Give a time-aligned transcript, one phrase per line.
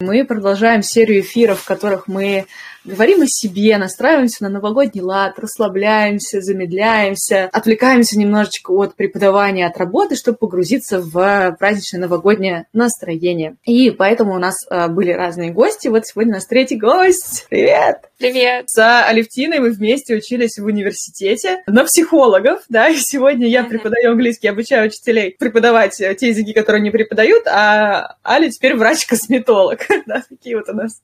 [0.00, 2.46] Мы продолжаем серию эфиров, в которых мы
[2.90, 10.16] говорим о себе, настраиваемся на новогодний лад, расслабляемся, замедляемся, отвлекаемся немножечко от преподавания, от работы,
[10.16, 13.56] чтобы погрузиться в праздничное новогоднее настроение.
[13.64, 15.88] И поэтому у нас а, были разные гости.
[15.88, 17.46] Вот сегодня у нас третий гость.
[17.48, 18.10] Привет!
[18.18, 18.68] Привет!
[18.68, 24.48] С Алевтиной мы вместе учились в университете на психологов, да, и сегодня я преподаю английский,
[24.48, 29.80] обучаю учителей преподавать те языки, которые не преподают, а Аля теперь врач-косметолог.
[30.06, 31.02] Да, такие вот у нас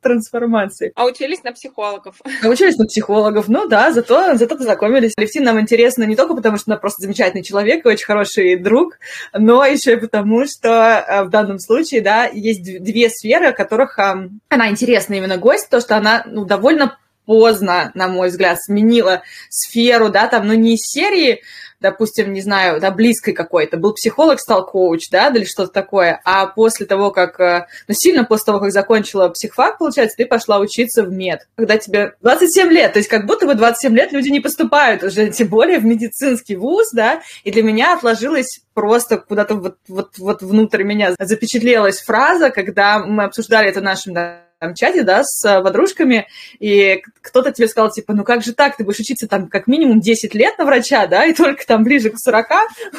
[0.00, 0.92] трансформации.
[0.94, 2.16] А учились на психологов.
[2.44, 5.14] Учились на психологов, ну да, зато, зато познакомились.
[5.16, 8.98] Левтин нам интересна не только потому, что она просто замечательный человек и очень хороший друг,
[9.32, 13.98] но еще и потому, что э, в данном случае, да, есть две сферы, о которых
[13.98, 20.10] она интересна именно гость, то, что она, ну, довольно поздно, на мой взгляд, сменила сферу,
[20.10, 21.42] да, там, ну, не из серии
[21.80, 26.46] допустим, не знаю, да, близкой какой-то, был психолог, стал коуч, да, или что-то такое, а
[26.46, 31.02] после того, как, э, ну, сильно после того, как закончила психфак, получается, ты пошла учиться
[31.02, 34.40] в мед, когда тебе 27 лет, то есть как будто бы 27 лет люди не
[34.40, 39.76] поступают уже, тем более в медицинский вуз, да, и для меня отложилось просто куда-то вот,
[39.88, 45.22] вот, вот внутрь меня запечатлелась фраза, когда мы обсуждали это нашим да, там, чате, да,
[45.22, 46.26] с э, подружками,
[46.58, 50.00] и кто-то тебе сказал, типа, ну как же так, ты будешь учиться там как минимум
[50.00, 52.46] 10 лет на врача, да, и только там ближе к 40,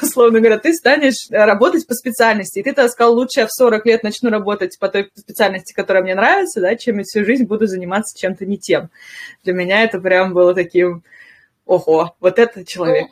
[0.01, 2.59] условно говоря, ты станешь э, работать по специальности.
[2.59, 6.03] И ты тогда сказал, лучше я в 40 лет начну работать по той специальности, которая
[6.03, 8.89] мне нравится, да, чем я всю жизнь буду заниматься чем-то не тем.
[9.43, 11.03] Для меня это прям было таким,
[11.65, 13.07] ого, вот это человек.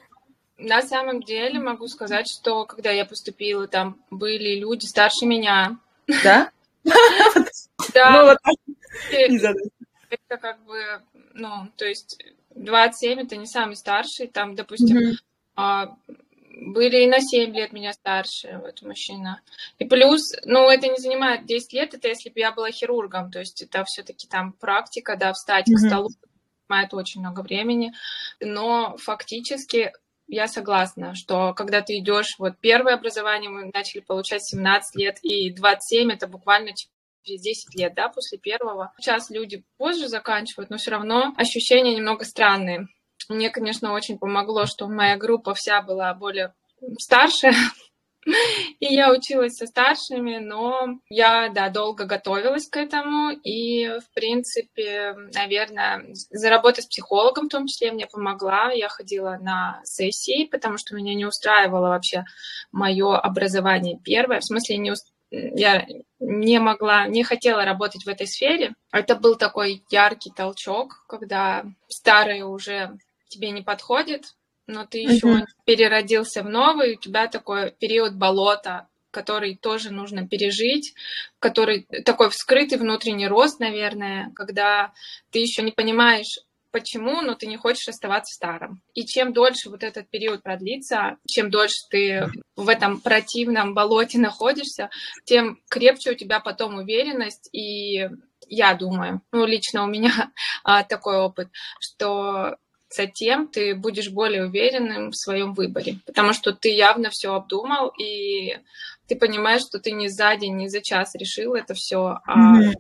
[0.58, 5.78] Ну, на самом деле могу сказать, что когда я поступила, там были люди старше меня.
[6.24, 6.50] Да?
[7.94, 8.12] Да.
[8.12, 8.38] Ну, вот
[10.10, 11.02] это как бы,
[11.34, 12.18] ну, то есть
[12.56, 15.18] 27 это не самый старший, там, допустим,
[15.56, 15.96] а,
[16.58, 19.42] были и на 7 лет меня старше, вот мужчина.
[19.78, 23.40] И плюс, ну, это не занимает 10 лет, это если бы я была хирургом, то
[23.40, 26.10] есть это все-таки там практика, да, встать к столу
[26.68, 27.94] занимает очень много времени,
[28.40, 29.92] но фактически
[30.28, 35.54] я согласна, что когда ты идешь, вот первое образование мы начали получать 17 лет, и
[35.54, 36.72] 27 это буквально
[37.24, 38.94] через 10 лет, да, после первого.
[39.00, 42.88] Сейчас люди позже заканчивают, но все равно ощущения немного странные.
[43.30, 46.54] Мне, конечно, очень помогло, что моя группа вся была более
[47.00, 47.54] старшая,
[48.80, 55.16] и я училась со старшими, но я, да, долго готовилась к этому, и, в принципе,
[55.34, 58.72] наверное, заработать с психологом в том числе мне помогла.
[58.72, 62.26] Я ходила на сессии, потому что меня не устраивало вообще
[62.72, 65.86] мое образование первое, в смысле не устраивало я
[66.20, 68.74] не могла, не хотела работать в этой сфере.
[68.92, 72.98] Это был такой яркий толчок, когда старое уже
[73.28, 74.36] тебе не подходит,
[74.68, 75.46] но ты еще uh-huh.
[75.66, 80.94] переродился в новый, у тебя такой период болота, который тоже нужно пережить,
[81.40, 84.92] который такой вскрытый внутренний рост, наверное, когда
[85.32, 86.40] ты еще не понимаешь,
[86.72, 88.82] почему, но ты не хочешь оставаться старым.
[88.94, 94.90] И чем дольше вот этот период продлится, чем дольше ты в этом противном болоте находишься,
[95.24, 98.10] тем крепче у тебя потом уверенность и
[98.48, 100.12] я думаю, ну, лично у меня
[100.64, 101.50] а, такой опыт,
[101.80, 102.58] что
[102.90, 108.58] затем ты будешь более уверенным в своем выборе, потому что ты явно все обдумал, и
[109.08, 112.74] ты понимаешь, что ты не за день, не за час решил это все, а mm-hmm.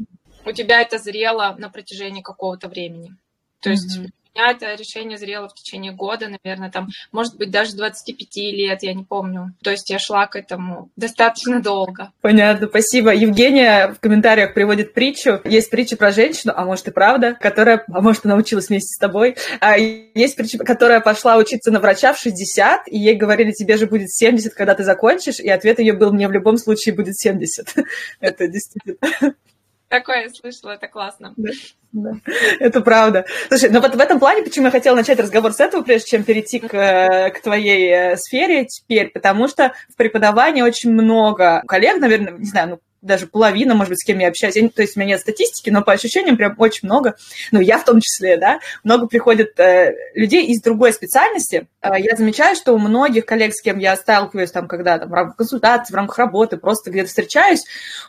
[0.45, 3.15] у тебя это зрело на протяжении какого-то времени.
[3.61, 4.07] То есть mm-hmm.
[4.07, 8.84] у меня это решение зрело в течение года, наверное, там, может быть, даже 25 лет,
[8.84, 9.53] я не помню.
[9.63, 12.12] То есть я шла к этому достаточно долго.
[12.22, 13.13] Понятно, спасибо.
[13.13, 15.41] Евгения в комментариях приводит притчу.
[15.45, 19.00] Есть притча про женщину, а может и правда, которая, а может, она училась вместе с
[19.00, 19.38] тобой.
[19.62, 23.88] А есть притча, которая пошла учиться на врача в 60, и ей говорили, тебе же
[23.88, 27.75] будет 70, когда ты закончишь, и ответ ее был, мне в любом случае будет 70.
[28.19, 28.97] Это действительно
[29.88, 31.34] Такое я слышала, это классно.
[31.38, 31.51] Да,
[31.91, 32.12] да,
[32.59, 33.25] это правда.
[33.47, 36.23] Слушай, но вот в этом плане, почему я хотела начать разговор с этого, прежде чем
[36.23, 42.00] перейти к, э, к твоей э, сфере теперь, потому что в преподавании очень много коллег,
[42.00, 44.55] наверное, не знаю, ну, даже половина, может быть, с кем я общаюсь.
[44.55, 47.15] Я, то есть у меня нет статистики, но по ощущениям прям очень много,
[47.51, 51.68] ну, я в том числе, да, много приходит э, людей из другой специальности.
[51.81, 55.13] Э, я замечаю, что у многих коллег, с кем я сталкиваюсь, там, когда там, в
[55.13, 57.63] рамках консультации, в рамках работы, просто где-то встречаюсь,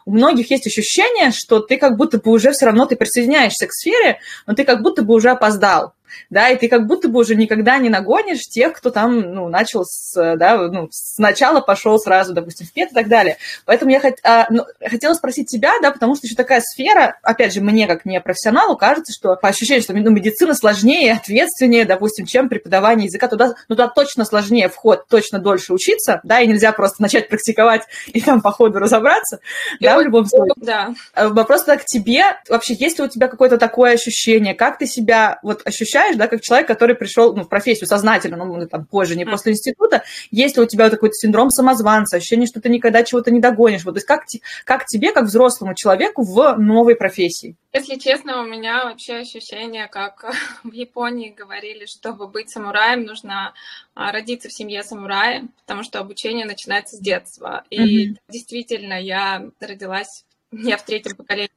[0.05, 3.73] у многих есть ощущение, что ты как будто бы уже все равно ты присоединяешься к
[3.73, 5.93] сфере, но ты как будто бы уже опоздал.
[6.31, 9.85] Да, и ты как будто бы уже никогда не нагонишь тех, кто там, ну, начал
[9.85, 13.37] с, да, ну, сначала пошел сразу, допустим, в пет и так далее.
[13.65, 17.53] Поэтому я хот, а, ну, хотела спросить тебя, да, потому что еще такая сфера, опять
[17.53, 22.27] же, мне как не профессионалу кажется, что по ощущению, что ну, медицина сложнее, ответственнее, допустим,
[22.27, 26.73] чем преподавание языка, туда, ну, туда точно сложнее вход, точно дольше учиться, да, и нельзя
[26.73, 29.41] просто начать практиковать и там по ходу разобраться,
[29.79, 30.55] и да, вот, в любом случае.
[30.57, 30.95] Да.
[31.15, 35.39] А вопрос к тебе, вообще, есть ли у тебя какое-то такое ощущение, как ты себя
[35.43, 39.25] вот ощущаешь, да, как человек, который пришел ну, в профессию сознательно, ну, там, позже, не
[39.25, 43.31] после института, есть ли у тебя вот такой синдром самозванца, ощущение, что ты никогда чего-то
[43.31, 44.25] не догонишь, вот, то есть как,
[44.65, 47.57] как тебе, как взрослому человеку в новой профессии?
[47.73, 50.25] Если честно, у меня вообще ощущение, как
[50.65, 53.53] в Японии говорили, чтобы быть самураем, нужно
[53.95, 57.65] а, родиться в семье самурая, потому что обучение начинается с детства.
[57.71, 58.17] И mm-hmm.
[58.29, 61.51] действительно, я родилась не в третьем поколении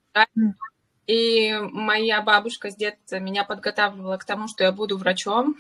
[1.10, 5.58] и моя бабушка с детства меня подготавливала к тому, что я буду врачом.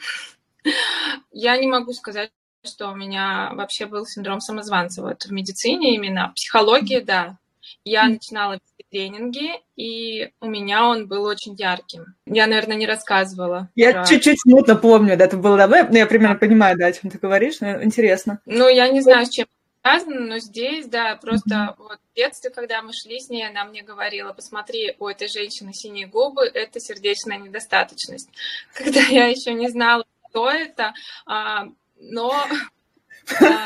[1.31, 2.29] Я не могу сказать,
[2.63, 6.29] что у меня вообще был синдром самозванца вот в медицине именно.
[6.29, 7.39] В психологии, да.
[7.83, 12.15] Я начинала вести тренинги, и у меня он был очень ярким.
[12.27, 13.69] Я, наверное, не рассказывала.
[13.73, 14.05] Я про...
[14.05, 17.17] чуть-чуть смутно помню, да, это было давно, но я примерно понимаю, да, о чем ты
[17.17, 18.39] говоришь, но интересно.
[18.45, 19.47] Ну, я не знаю, с чем
[19.81, 23.81] связано, но здесь, да, просто вот в детстве, когда мы шли с ней, она мне
[23.81, 28.29] говорила, посмотри, у этой женщины синие губы, это сердечная недостаточность.
[28.73, 30.93] Когда я еще не знала, что это,
[31.25, 31.67] а,
[31.99, 33.65] но а,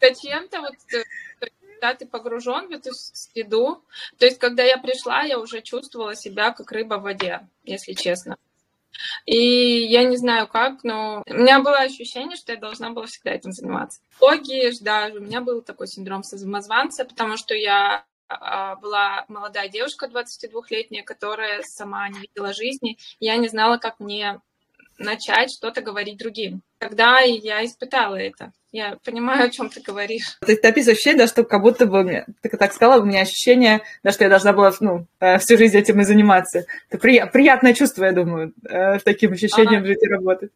[0.00, 1.04] зачем-то вот э,
[1.82, 3.82] когда ты погружен в эту среду,
[4.18, 8.36] то есть когда я пришла, я уже чувствовала себя как рыба в воде, если честно.
[9.26, 13.32] И я не знаю как, но у меня было ощущение, что я должна была всегда
[13.32, 14.00] этим заниматься.
[14.20, 20.06] Логи, да, у меня был такой синдром самозванца, потому что я а, была молодая девушка,
[20.06, 22.98] 22-летняя, которая сама не видела жизни.
[23.20, 24.40] Я не знала, как мне
[24.98, 26.62] начать что-то говорить другим.
[26.78, 28.52] Тогда я испытала это.
[28.72, 30.38] Я понимаю, о чем ты говоришь.
[30.40, 33.82] Ты, ты описываешь ощущение, да, что как будто бы, ты так сказала, у меня ощущение,
[34.02, 36.64] да, что я должна была ну, э, всю жизнь этим и заниматься.
[36.88, 39.86] Это при, приятное чувство, я думаю, э, с таким ощущением ага.
[39.86, 40.50] жить и работать.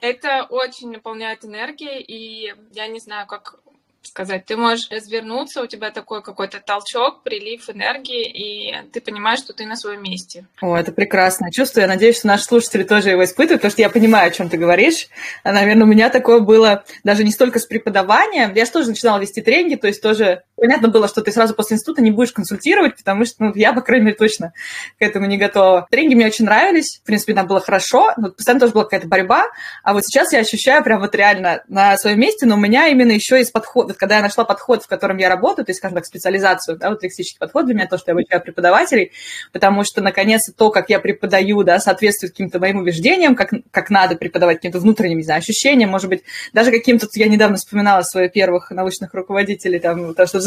[0.00, 3.58] Это очень наполняет энергией, и я не знаю, как
[4.02, 4.44] сказать.
[4.46, 9.66] Ты можешь развернуться, у тебя такой какой-то толчок, прилив энергии, и ты понимаешь, что ты
[9.66, 10.46] на своем месте.
[10.60, 11.80] О, это прекрасное чувство.
[11.80, 14.56] Я надеюсь, что наши слушатели тоже его испытывают, потому что я понимаю, о чем ты
[14.56, 15.08] говоришь.
[15.44, 18.54] А, наверное, у меня такое было даже не столько с преподаванием.
[18.54, 21.76] Я же тоже начинала вести тренинги, то есть тоже понятно было, что ты сразу после
[21.76, 24.52] института не будешь консультировать, потому что ну, я, по крайней мере, точно
[24.98, 25.86] к этому не готова.
[25.90, 29.46] Тренинги мне очень нравились, в принципе, там было хорошо, но постоянно тоже была какая-то борьба,
[29.82, 33.12] а вот сейчас я ощущаю прям вот реально на своем месте, но у меня именно
[33.12, 36.06] еще есть подход, когда я нашла подход, в котором я работаю, то есть, скажем так,
[36.06, 39.12] специализацию, да, вот лексический подход для меня, то, что я обучаю преподавателей,
[39.52, 44.16] потому что, наконец, то, как я преподаю, да, соответствует каким-то моим убеждениям, как, как надо
[44.16, 46.22] преподавать, каким-то внутренним, не знаю, ощущениям, может быть,
[46.52, 50.40] даже каким-то, я недавно вспоминала своих первых научных руководителей, там, то, что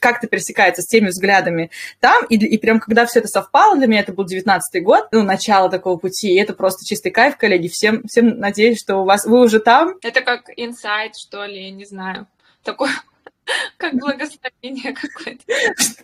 [0.00, 4.00] как-то пересекается с теми взглядами там, и, и прям когда все это совпало для меня,
[4.00, 8.02] это был 19 год, ну, начало такого пути, и это просто чистый кайф, коллеги, всем,
[8.06, 9.94] всем надеюсь, что у вас, вы уже там.
[10.02, 12.26] Это как инсайт, что ли, не знаю,
[12.62, 12.88] такой
[13.76, 15.44] как благословение какое-то.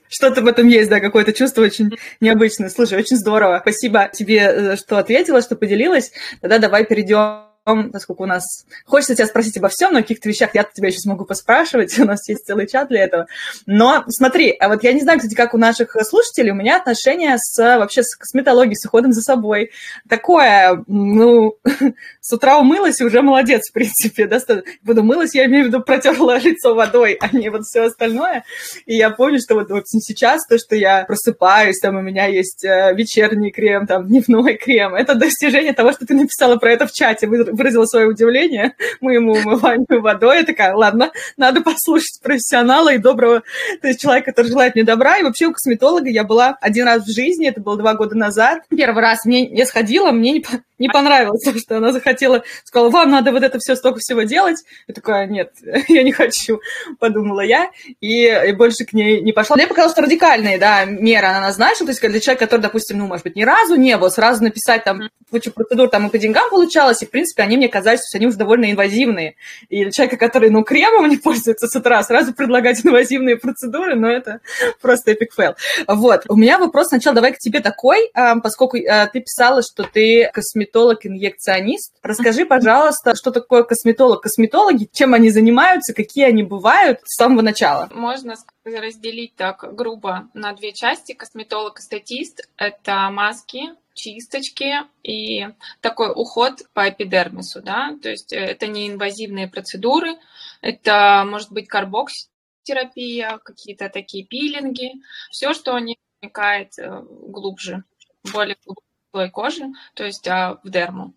[0.09, 2.71] Что-то в этом есть, да, какое-то чувство очень необычное.
[2.71, 3.59] Слушай, очень здорово.
[3.61, 6.13] Спасибо тебе, э, что ответила, что поделилась.
[6.41, 8.67] Тогда давай перейдем поскольку у нас...
[8.85, 12.05] Хочется тебя спросить обо всем, но о каких-то вещах я тебя еще смогу поспрашивать, у
[12.05, 13.27] нас есть целый чат для этого.
[13.67, 17.37] Но смотри, а вот я не знаю, кстати, как у наших слушателей, у меня отношение
[17.39, 19.71] с вообще с косметологией, с уходом за собой.
[20.09, 21.57] Такое, ну,
[22.21, 24.39] с утра умылась и уже молодец, в принципе, да,
[24.83, 28.45] буду мылась, я имею в виду протерла лицо водой, а не вот все остальное.
[28.87, 32.65] И я помню, что вот, вот сейчас то, что я просыпаюсь, там у меня есть
[32.65, 36.93] э, вечерний крем, там дневной крем, это достижение того, что ты написала про это в
[36.93, 40.39] чате, выразила свое удивление моему умыванию водой.
[40.39, 43.43] Я такая, ладно, надо послушать профессионала и доброго,
[43.81, 45.17] то есть человека, который желает мне добра.
[45.17, 48.63] И вообще у косметолога я была один раз в жизни, это было два года назад.
[48.69, 50.45] Первый раз мне я сходила, мне не,
[50.79, 54.63] не понравилось, что она захотела, сказала, вам надо вот это все, столько всего делать.
[54.89, 55.53] Я такая, нет,
[55.89, 56.61] я не хочу,
[56.99, 57.71] подумала я,
[58.01, 59.57] и, и больше к ней не пошла.
[59.57, 63.07] Мне показалось, что радикальные, да, меры она назначила, то есть для человека, который, допустим, ну,
[63.07, 66.51] может быть, ни разу не был, сразу написать там кучу процедур, там и по деньгам
[66.51, 69.37] получалось, и, в принципе, они мне казались, что они уже довольно инвазивные.
[69.69, 74.09] И для человека, который, ну, кремом не пользуется с утра, сразу предлагать инвазивные процедуры, но
[74.09, 74.41] это
[74.81, 75.55] просто epic fail.
[75.87, 76.25] Вот.
[76.29, 80.31] У меня вопрос сначала давай к тебе такой, а, поскольку а, ты писала, что ты
[80.33, 81.95] косметолог-инъекционист.
[82.03, 84.23] Расскажи, пожалуйста, что такое косметолог?
[84.23, 87.89] Косметологи, чем они занимаются, какие они бывают с самого начала?
[87.93, 88.35] Можно
[88.65, 91.13] разделить так грубо на две части.
[91.13, 95.49] Косметолог и статист— это маски, чисточки и
[95.81, 100.17] такой уход по эпидермису, да, то есть э, это не инвазивные процедуры,
[100.61, 104.93] это может быть карбокстерапия, какие-то такие пилинги,
[105.31, 107.85] все, что не проникает э, глубже,
[108.33, 111.15] более глубокой кожи, то есть а, в дерму.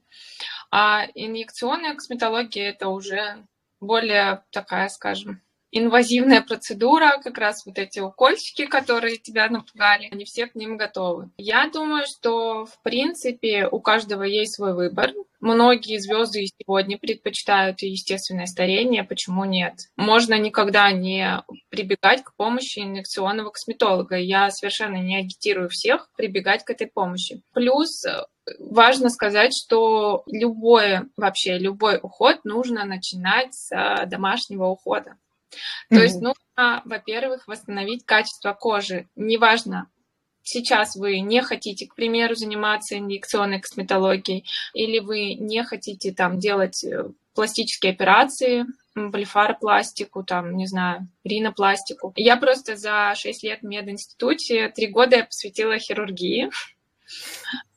[0.69, 3.45] А инъекционная косметология это уже
[3.79, 10.47] более такая, скажем, инвазивная процедура, как раз вот эти укольчики, которые тебя напугали, они все
[10.47, 11.29] к ним готовы.
[11.37, 15.11] Я думаю, что в принципе у каждого есть свой выбор.
[15.39, 19.73] Многие звезды сегодня предпочитают естественное старение, почему нет?
[19.95, 24.17] Можно никогда не прибегать к помощи инъекционного косметолога.
[24.17, 27.43] Я совершенно не агитирую всех прибегать к этой помощи.
[27.53, 28.03] Плюс
[28.59, 33.69] важно сказать, что любое, вообще любой уход нужно начинать с
[34.07, 35.17] домашнего ухода.
[35.89, 36.01] То mm-hmm.
[36.01, 39.07] есть нужно, во-первых, восстановить качество кожи.
[39.15, 39.89] Неважно,
[40.43, 46.83] сейчас вы не хотите, к примеру, заниматься инъекционной косметологией, или вы не хотите там делать
[46.83, 52.13] э, пластические операции, блефаропластику, там, не знаю, ринопластику.
[52.15, 56.49] Я просто за 6 лет в мединституте, 3 года я посвятила хирургии.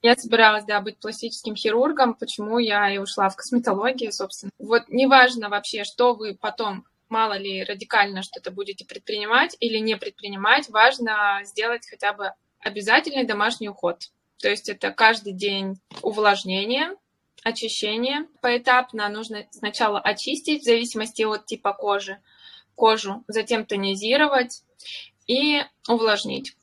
[0.02, 4.50] Я собиралась, да, быть пластическим хирургом, почему я и ушла в косметологию, собственно.
[4.58, 10.68] Вот неважно вообще, что вы потом мало ли радикально что-то будете предпринимать или не предпринимать,
[10.68, 14.10] важно сделать хотя бы обязательный домашний уход.
[14.38, 16.96] То есть это каждый день увлажнение,
[17.42, 18.26] очищение.
[18.40, 22.18] Поэтапно нужно сначала очистить в зависимости от типа кожи
[22.80, 24.62] кожу, затем тонизировать
[25.26, 26.56] и увлажнить.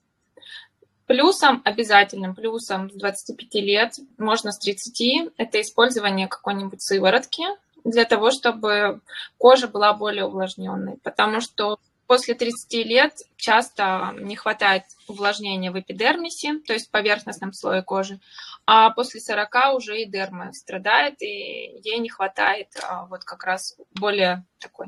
[1.05, 7.43] Плюсом, обязательным плюсом с 25 лет, можно с 30, это использование какой-нибудь сыворотки,
[7.88, 9.01] для того, чтобы
[9.38, 16.60] кожа была более увлажненной, потому что после 30 лет часто не хватает увлажнения в эпидермисе,
[16.65, 18.20] то есть поверхностном слое кожи,
[18.65, 23.77] а после 40 уже и дерма страдает, и ей не хватает а, вот как раз
[23.91, 24.88] более такой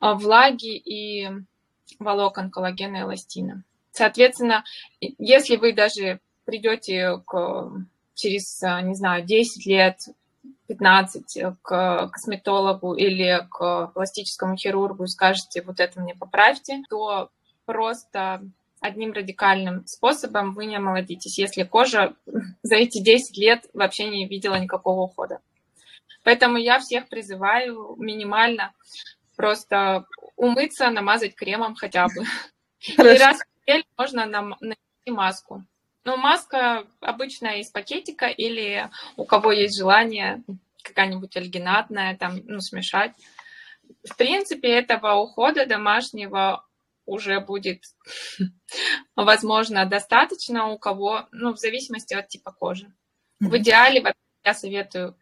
[0.00, 1.30] а, влаги и
[1.98, 3.64] волокон коллагена и эластина.
[3.92, 4.64] Соответственно,
[5.00, 7.70] если вы даже придете к,
[8.14, 10.00] через, не знаю, 10 лет
[10.70, 17.30] 15 э, к косметологу или к пластическому хирургу и скажете, вот это мне поправьте, то
[17.66, 18.42] просто
[18.80, 22.14] одним радикальным способом вы не омолодитесь, если кожа
[22.62, 25.40] за эти 10 лет вообще не видела никакого ухода.
[26.22, 28.72] Поэтому я всех призываю минимально
[29.36, 32.24] просто умыться, намазать кремом хотя бы.
[32.96, 33.14] Хорошо.
[33.16, 35.64] И раз в неделю можно нанести маску.
[36.04, 40.42] Ну, маска обычная из пакетика или у кого есть желание
[40.82, 43.12] какая-нибудь альгинатная, там, ну, смешать.
[44.08, 46.64] В принципе, этого ухода домашнего
[47.04, 47.82] уже будет,
[49.16, 52.90] возможно, достаточно у кого, ну, в зависимости от типа кожи.
[53.40, 54.14] В идеале,
[54.44, 55.16] я советую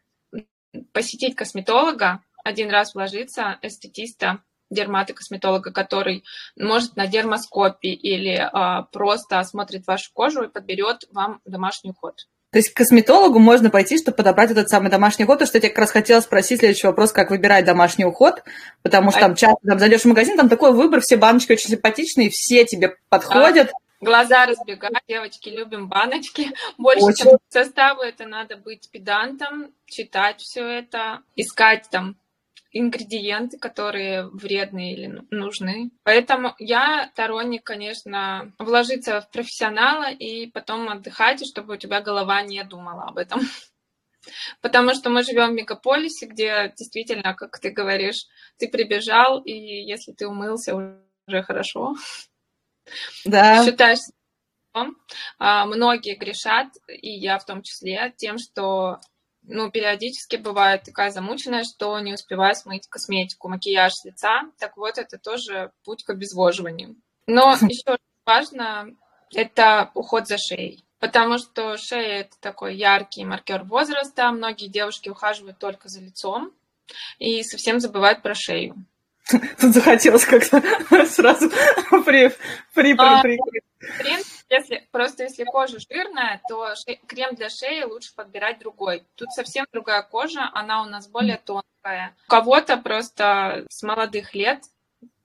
[0.93, 6.25] посетить косметолога, один раз вложиться, эстетиста, дерматокосметолога, который
[6.57, 12.27] может на дермоскопе или а, просто осмотрит вашу кожу и подберет вам домашний уход.
[12.51, 15.41] То есть к косметологу можно пойти, чтобы подобрать этот самый домашний уход.
[15.41, 18.43] То, что я тебе как раз хотела спросить следующий вопрос, как выбирать домашний уход,
[18.83, 22.31] потому что там часто там, зайдешь в магазин, там такой выбор, все баночки очень симпатичные,
[22.31, 23.71] все тебе подходят.
[24.01, 26.53] Глаза разбегают, девочки, любим баночки.
[26.79, 27.39] Больше Очень.
[27.49, 32.17] составу это надо быть педантом, читать все это, искать там
[32.71, 35.91] ингредиенты, которые вредны или нужны.
[36.03, 42.63] Поэтому я сторонник, конечно, вложиться в профессионала и потом отдыхать, чтобы у тебя голова не
[42.65, 43.41] думала об этом.
[44.61, 48.27] Потому что мы живем в мегаполисе, где действительно, как ты говоришь,
[48.59, 51.95] ты прибежал, и если ты умылся, уже хорошо.
[53.25, 53.65] Да.
[53.65, 53.99] Считаешь
[55.39, 59.01] а, многие грешат, и я в том числе, тем, что
[59.49, 64.43] ну, периодически бывает такая замученная, что не успеваю смыть косметику, макияж с лица.
[64.59, 66.97] Так вот, это тоже путь к обезвоживанию.
[67.27, 68.95] Но еще важно,
[69.35, 70.85] это уход за шеей.
[71.01, 74.31] Потому что шея– это такой яркий маркер возраста.
[74.33, 76.53] Многие девушки ухаживают только за лицом
[77.19, 78.75] и совсем забывают про шею.
[79.61, 80.61] Тут захотелось как-то
[81.07, 81.51] сразу
[82.05, 82.29] при,
[82.75, 83.39] при, при, а, при.
[84.51, 89.05] Если, просто если кожа жирная, то ше, крем для шеи лучше подбирать другой.
[89.15, 92.15] Тут совсем другая кожа, она у нас более тонкая.
[92.27, 94.63] У кого-то просто с молодых лет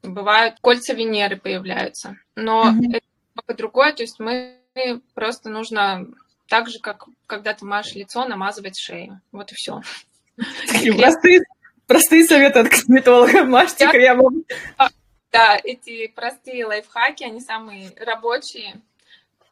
[0.01, 2.17] бывают кольца Венеры появляются.
[2.35, 2.97] Но mm-hmm.
[2.97, 4.59] это немного другое, то есть мы
[5.13, 6.05] просто нужно
[6.47, 9.21] так же, как когда ты машешь лицо, намазывать шею.
[9.31, 9.81] Вот и все.
[10.97, 11.41] Простые,
[11.87, 13.43] простые советы от косметолога.
[13.45, 14.43] Мажьте кремом.
[15.31, 18.81] Да, эти простые лайфхаки, они самые рабочие.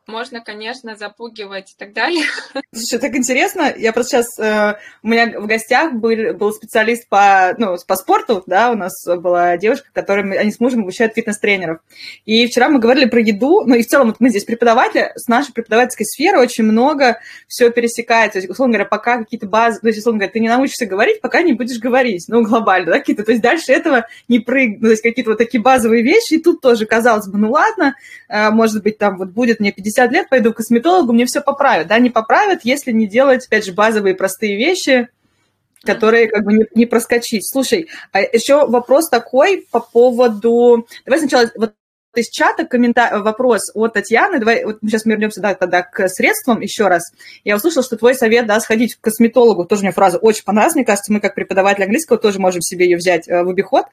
[0.07, 2.25] Можно, конечно, запугивать и так далее.
[2.73, 3.73] Слушай, так интересно.
[3.75, 4.39] Я просто сейчас...
[4.39, 8.93] Э, у меня в гостях был, был специалист по, ну, по спорту, да, у нас
[9.05, 10.39] была девушка, которая...
[10.39, 11.81] Они с мужем обучают фитнес-тренеров.
[12.25, 15.27] И вчера мы говорили про еду, ну и в целом вот мы здесь преподаватели, с
[15.27, 18.33] нашей преподавательской сферы очень много все пересекается.
[18.33, 19.79] То есть, условно говоря, пока какие-то базы...
[19.81, 22.25] То есть, условно говоря, ты не научишься говорить, пока не будешь говорить.
[22.27, 23.23] Ну, глобально, да, какие-то...
[23.23, 24.79] То есть дальше этого не прыг...
[24.79, 26.33] Ну, то есть какие-то вот такие базовые вещи.
[26.33, 27.95] И тут тоже, казалось бы, ну ладно,
[28.29, 31.41] э, может быть, там вот будет мне 50 50 лет пойду к косметологу, мне все
[31.41, 31.87] поправят.
[31.87, 35.09] Да, не поправят, если не делать, опять же, базовые простые вещи,
[35.83, 37.47] которые как бы не, не проскочить.
[37.49, 40.87] Слушай, а еще вопрос такой по поводу...
[41.05, 41.73] Давай сначала вот
[42.15, 44.39] из чата комментарий, вопрос от Татьяны.
[44.39, 47.11] Давай, вот мы сейчас вернемся да, тогда к средствам еще раз.
[47.43, 50.75] Я услышала, что твой совет, да, сходить к косметологу, тоже мне фраза очень понравилась.
[50.75, 53.85] Мне кажется, мы как преподаватель английского тоже можем себе ее взять э, в обиход,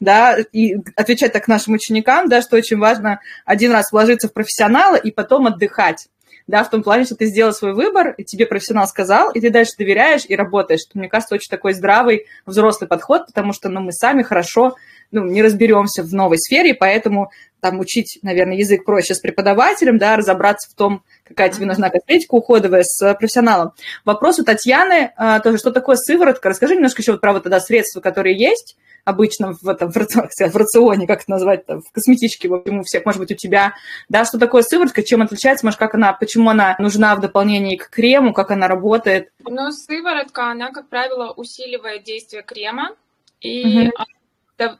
[0.00, 4.96] да, и отвечать так нашим ученикам, да, что очень важно один раз вложиться в профессионала
[4.96, 6.08] и потом отдыхать
[6.46, 9.50] да, в том плане, что ты сделал свой выбор, и тебе профессионал сказал, и ты
[9.50, 10.82] дальше доверяешь и работаешь.
[10.94, 14.76] Мне кажется, очень такой здравый взрослый подход, потому что ну, мы сами хорошо
[15.10, 20.16] ну, не разберемся в новой сфере, поэтому там учить, наверное, язык проще с преподавателем, да,
[20.16, 23.72] разобраться в том, какая тебе нужна косметика уходовая с профессионалом.
[24.04, 26.48] Вопрос у Татьяны а, тоже, что такое сыворотка?
[26.48, 30.56] Расскажи немножко еще вот про вот тогда средства, которые есть обычно в, этом, в, в
[30.56, 33.74] рационе, как это назвать, там, в косметичке, в общем, у всех, может быть, у тебя,
[34.08, 37.88] да, что такое сыворотка, чем отличается, может, как она, почему она нужна в дополнении к
[37.88, 39.30] крему, как она работает?
[39.48, 42.96] Ну, сыворотка, она, как правило, усиливает действие крема
[43.40, 43.92] и угу.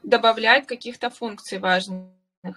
[0.03, 2.07] Добавляет каких-то функций важных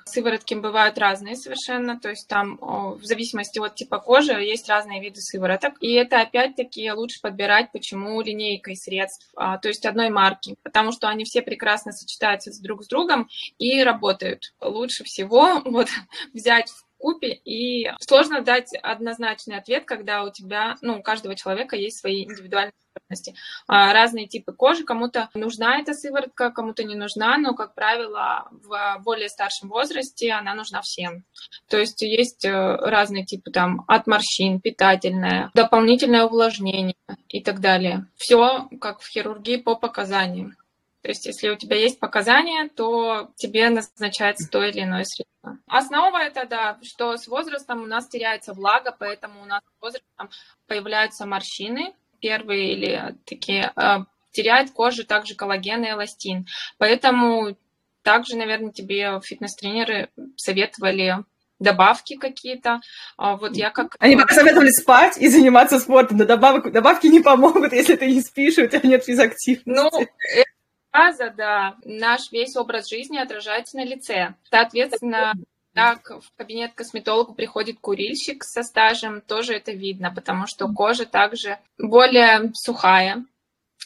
[0.04, 5.20] Сыворотки бывают разные совершенно, то есть там в зависимости от типа кожи есть разные виды
[5.20, 5.74] сывороток.
[5.80, 11.08] И это опять-таки лучше подбирать, почему линейкой средств, а, то есть одной марки, потому что
[11.08, 14.54] они все прекрасно сочетаются друг с другом и работают.
[14.60, 15.88] Лучше всего вот
[16.32, 16.70] взять
[17.00, 22.24] купе, и сложно дать однозначный ответ, когда у тебя, ну, у каждого человека есть свои
[22.24, 23.34] индивидуальные особенности.
[23.66, 29.00] А, разные типы кожи, кому-то нужна эта сыворотка, кому-то не нужна, но, как правило, в
[29.02, 31.24] более старшем возрасте она нужна всем.
[31.68, 36.96] То есть есть э, разные типы там от морщин, питательное, дополнительное увлажнение
[37.28, 38.06] и так далее.
[38.16, 40.56] Все как в хирургии по показаниям.
[41.02, 45.58] То есть, если у тебя есть показания, то тебе назначается то или иное средство.
[45.66, 50.30] Основа это, да, что с возрастом у нас теряется влага, поэтому у нас с возрастом
[50.66, 53.98] появляются морщины, первые или такие, э,
[54.32, 56.46] теряет кожа также коллаген и эластин.
[56.76, 57.56] Поэтому
[58.02, 61.24] также, наверное, тебе фитнес-тренеры советовали
[61.58, 62.80] добавки какие-то.
[63.16, 63.96] А вот я как...
[63.98, 68.58] Они посоветовали спать и заниматься спортом, но добавок, добавки не помогут, если ты не спишь,
[68.58, 69.62] и у тебя нет физактивности.
[69.66, 69.90] Ну,
[70.90, 74.34] фраза, да, наш весь образ жизни отражается на лице.
[74.50, 75.34] Соответственно,
[75.74, 81.58] так в кабинет косметологу приходит курильщик со стажем, тоже это видно, потому что кожа также
[81.78, 83.24] более сухая,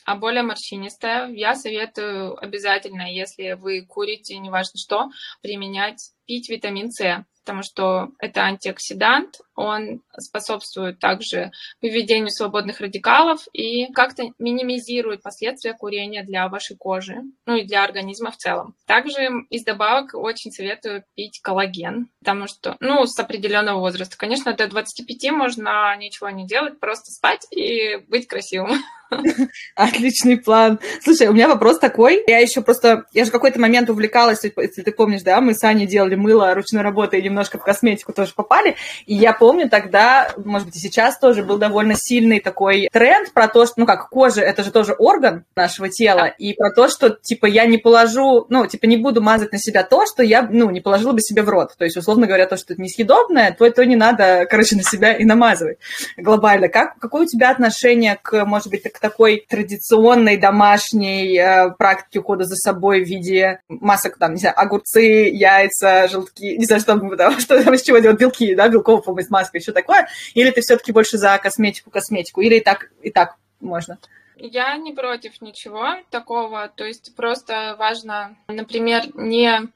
[0.05, 1.29] а более морщинистая.
[1.29, 5.11] Я советую обязательно, если вы курите, неважно что,
[5.43, 11.53] применять пить витамин С потому что это антиоксидант, он способствует также
[11.83, 18.31] выведению свободных радикалов и как-то минимизирует последствия курения для вашей кожи, ну и для организма
[18.31, 18.75] в целом.
[18.87, 24.17] Также из добавок очень советую пить коллаген, потому что, ну, с определенного возраста.
[24.17, 28.83] Конечно, до 25 можно ничего не делать, просто спать и быть красивым.
[29.75, 30.79] Отличный план.
[31.03, 32.23] Слушай, у меня вопрос такой.
[32.27, 33.05] Я еще просто...
[33.13, 36.83] Я же какой-то момент увлекалась, если ты помнишь, да, мы с Аней делали мыло ручной
[36.83, 38.77] работы и немножко в косметику тоже попали.
[39.07, 43.49] И я помню тогда, может быть, и сейчас тоже был довольно сильный такой тренд про
[43.49, 47.11] то, что, ну как, кожа— это же тоже орган нашего тела, и про то, что,
[47.11, 50.71] типа, я не положу, ну, типа, не буду мазать на себя то, что я, ну,
[50.71, 51.75] не положила бы себе в рот.
[51.77, 55.13] То есть, условно говоря, то, что это несъедобное, то, то не надо, короче, на себя
[55.15, 55.79] и намазывать
[56.17, 56.69] глобально.
[56.69, 62.45] Как, какое у тебя отношение к, может быть, к такой традиционной домашней э, практике ухода
[62.45, 67.15] за собой в виде масок, там, не знаю, огурцы, яйца, желтки, не знаю, что там,
[67.15, 70.63] да, что там из чего делать, белки, да, белковая помыть маска, еще такое, или ты
[70.63, 73.99] все-таки больше за косметику, косметику, или и так, и так можно?
[74.37, 79.69] Я не против ничего такого, то есть просто важно, например, не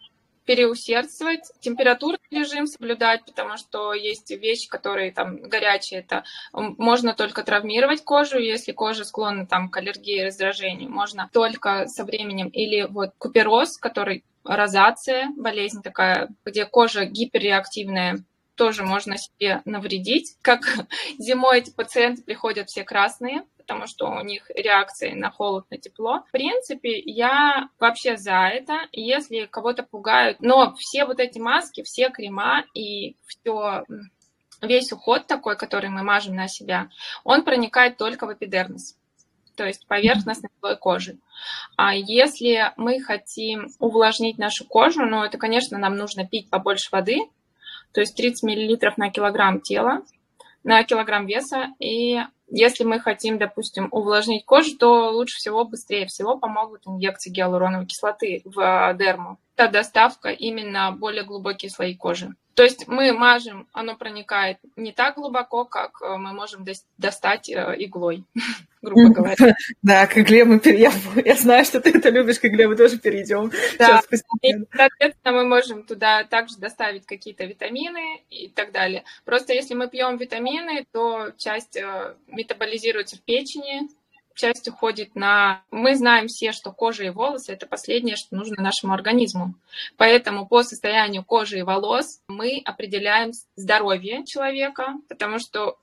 [0.48, 8.02] переусердствовать, температурный режим соблюдать, потому что есть вещи, которые там горячие, это можно только травмировать
[8.02, 13.76] кожу, если кожа склонна там к аллергии раздражению, можно только со временем, или вот купероз,
[13.76, 18.24] который розация, болезнь такая, где кожа гиперреактивная,
[18.58, 20.36] тоже можно себе навредить.
[20.42, 20.60] Как
[21.18, 26.24] зимой эти пациенты приходят все красные, потому что у них реакции на холод, на тепло.
[26.28, 28.80] В принципе, я вообще за это.
[28.92, 33.84] Если кого-то пугают, но все вот эти маски, все крема и все
[34.60, 36.88] весь уход такой, который мы мажем на себя,
[37.24, 38.98] он проникает только в эпидермис,
[39.54, 41.18] то есть поверхностный слой кожи.
[41.76, 47.20] А если мы хотим увлажнить нашу кожу, ну, это, конечно, нам нужно пить побольше воды,
[47.98, 50.02] то есть 30 мл на килограмм тела,
[50.62, 51.70] на килограмм веса.
[51.80, 57.86] И если мы хотим, допустим, увлажнить кожу, то лучше всего, быстрее всего помогут инъекции гиалуроновой
[57.86, 59.40] кислоты в дерму.
[59.56, 62.36] Это доставка именно более глубокие слои кожи.
[62.58, 66.66] То есть мы мажем, оно проникает не так глубоко, как э, мы можем
[66.96, 68.24] достать э, иглой,
[68.82, 69.54] грубо говоря.
[69.82, 70.90] Да, к игле мы перейдем.
[71.24, 73.52] Я знаю, что ты это любишь, к игле мы тоже перейдем.
[73.78, 74.00] Да,
[74.42, 79.04] и, соответственно, мы можем туда также доставить какие-то витамины и так далее.
[79.24, 83.88] Просто если мы пьем витамины, то часть э, метаболизируется в печени,
[84.38, 85.62] часть уходит на...
[85.70, 89.54] Мы знаем все, что кожа и волосы– это последнее, что нужно нашему организму.
[89.96, 95.76] Поэтому по состоянию кожи и волос мы определяем здоровье человека, потому что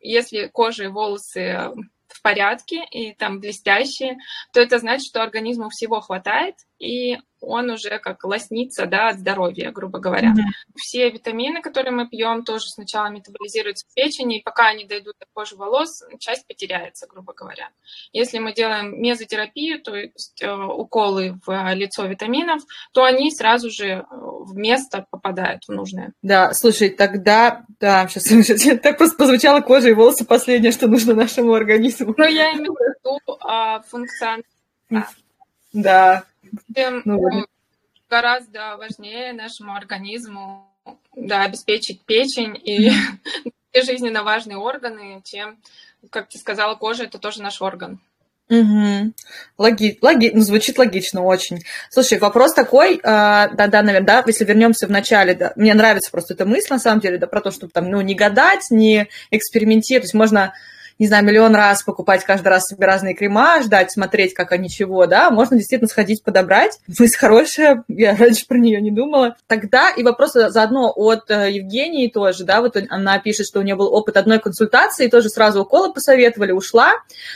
[0.00, 1.72] если кожа и волосы
[2.08, 4.18] в порядке и там блестящие,
[4.52, 9.70] то это значит, что организму всего хватает, и он уже как лоснится да, от здоровья,
[9.70, 10.30] грубо говоря.
[10.30, 10.74] Mm-hmm.
[10.76, 15.26] Все витамины, которые мы пьем, тоже сначала метаболизируются в печени, и пока они дойдут до
[15.32, 17.68] кожи волос, часть потеряется, грубо говоря.
[18.12, 22.62] Если мы делаем мезотерапию, то есть э, уколы в лицо витаминов,
[22.92, 26.12] то они сразу же э, в место попадают в нужное.
[26.22, 31.14] Да, слушай, тогда, да, сейчас, сейчас так просто позвучало кожа и волосы последнее, что нужно
[31.14, 32.14] нашему организму.
[32.16, 34.44] Ну, я имею в виду а, функционально.
[35.72, 36.24] Да,
[36.74, 37.46] тем ну,
[38.08, 40.70] гораздо важнее нашему организму
[41.14, 42.90] да, обеспечить печень и
[43.70, 45.58] все жизненно важные органы, чем,
[46.10, 48.00] как ты сказала, кожа это тоже наш орган.
[48.48, 49.12] Угу.
[49.58, 49.98] Логи...
[50.00, 50.30] Логи...
[50.32, 51.64] Ну, звучит логично очень.
[51.90, 56.34] Слушай, вопрос такой, да, да, наверное, да, если вернемся в начале, да, мне нравится просто
[56.34, 60.14] эта мысль, на самом деле, да, про то, чтобы там, ну, не гадать, не экспериментировать,
[60.14, 60.52] можно
[60.98, 65.06] не знаю, миллион раз покупать каждый раз себе разные крема, ждать, смотреть, как они чего,
[65.06, 66.78] да, можно действительно сходить подобрать.
[66.98, 69.36] Мысль хорошая, я раньше про нее не думала.
[69.46, 73.76] Тогда и вопрос заодно от э, Евгении тоже, да, вот она пишет, что у нее
[73.76, 76.92] был опыт одной консультации, тоже сразу уколы посоветовали, ушла,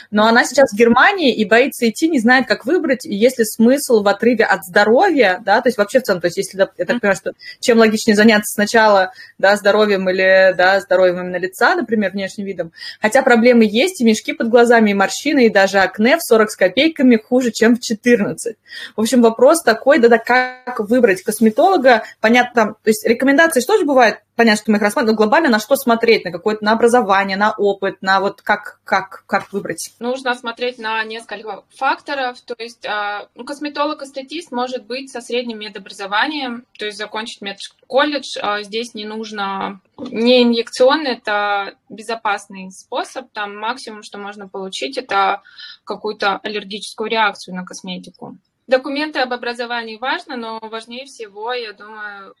[0.09, 3.45] но она сейчас в Германии и боится идти, не знает, как выбрать, и есть ли
[3.45, 6.65] смысл в отрыве от здоровья, да, то есть вообще в целом, то есть если, я
[6.65, 12.11] так понимаю, что чем логичнее заняться сначала, да, здоровьем или, да, здоровьем именно лица, например,
[12.11, 16.17] внешним видом, хотя проблема проблемы есть, и мешки под глазами, и морщины, и даже акне
[16.17, 18.55] в 40 с копейками хуже, чем в 14.
[18.95, 24.19] В общем, вопрос такой, да-да, как выбрать косметолога, понятно, то есть рекомендации что же бывает,
[24.35, 27.51] понятно, что мы их рассматриваем, но глобально на что смотреть, на какое-то, на образование, на
[27.51, 29.93] опыт, на вот как, как, как выбрать?
[29.99, 36.65] Нужно смотреть на несколько факторов, то есть а, ну, косметолог-эстетист может быть со средним медобразованием,
[36.77, 44.03] то есть закончить медколледж, а, здесь не нужно, не инъекционный, это безопасный способ, там максимум,
[44.03, 45.41] что можно получить, это
[45.83, 48.37] какую-то аллергическую реакцию на косметику.
[48.67, 52.35] Документы об образовании важно, но важнее всего, я думаю,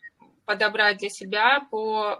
[0.45, 2.19] подобрать для себя, по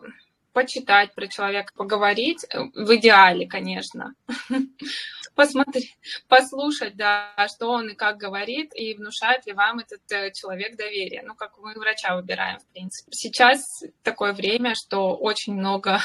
[0.53, 4.13] почитать про человека, поговорить, в идеале, конечно,
[5.36, 10.75] посмотреть, послушать, да, что он и как говорит, и внушает ли вам этот э, человек
[10.75, 11.23] доверие.
[11.25, 13.12] Ну, как мы врача выбираем, в принципе.
[13.12, 16.01] Сейчас такое время, что очень много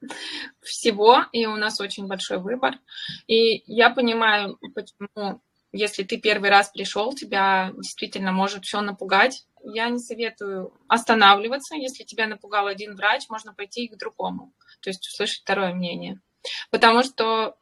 [0.62, 2.78] всего, и у нас очень большой выбор.
[3.26, 5.40] И я понимаю, почему,
[5.72, 11.76] если ты первый раз пришел, тебя действительно может все напугать, я не советую останавливаться.
[11.76, 16.20] Если тебя напугал один врач, можно пойти к другому, то есть услышать второе мнение.
[16.70, 17.56] Потому что,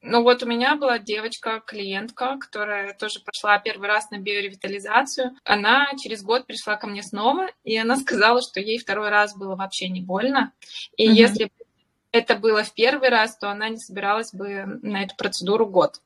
[0.00, 5.36] ну вот у меня была девочка, клиентка, которая тоже прошла первый раз на биоревитализацию.
[5.44, 9.56] Она через год пришла ко мне снова, и она сказала, что ей второй раз было
[9.56, 10.52] вообще не больно.
[10.96, 11.14] И угу.
[11.14, 11.50] если
[12.12, 16.00] это было в первый раз, то она не собиралась бы на эту процедуру год.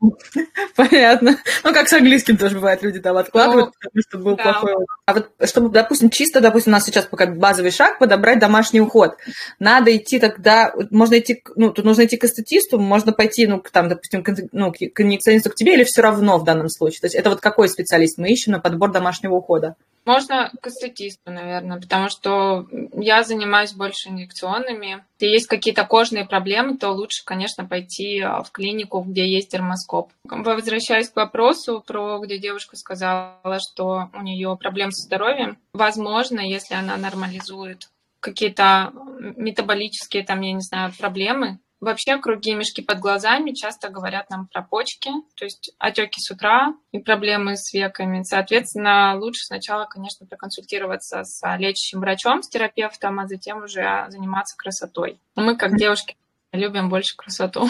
[0.76, 1.38] Понятно.
[1.64, 4.42] Ну, как с английским тоже бывает, люди там откладывают, ну, потому что был да.
[4.42, 4.86] плохой опыт.
[5.06, 9.16] А вот, чтобы, допустим, чисто, допустим, у нас сейчас пока базовый шаг, подобрать домашний уход.
[9.58, 13.88] Надо идти тогда, можно идти, ну, тут нужно идти к эстетисту, можно пойти, ну, там,
[13.88, 17.00] допустим, к, ну, к инъекционисту к тебе или все равно в данном случае?
[17.00, 19.76] То есть это вот какой специалист мы ищем на подбор домашнего ухода?
[20.06, 25.04] Можно к эстетисту, наверное, потому что я занимаюсь больше инъекционными.
[25.18, 29.52] Если есть какие-то кожные проблемы, то лучше, конечно, пойти а, в клинику, где есть
[29.86, 30.12] дермоскоп.
[30.24, 35.58] Возвращаясь к вопросу, про где девушка сказала, что у нее проблемы со здоровьем.
[35.72, 38.92] Возможно, если она нормализует какие-то
[39.36, 44.62] метаболические, там, я не знаю, проблемы, Вообще круги, мешки под глазами часто говорят нам про
[44.62, 48.22] почки, то есть отеки с утра и проблемы с веками.
[48.22, 55.20] Соответственно, лучше сначала, конечно, проконсультироваться с лечащим врачом, с терапевтом, а затем уже заниматься красотой.
[55.34, 56.16] Мы, как девушки,
[56.50, 57.68] любим больше красоту.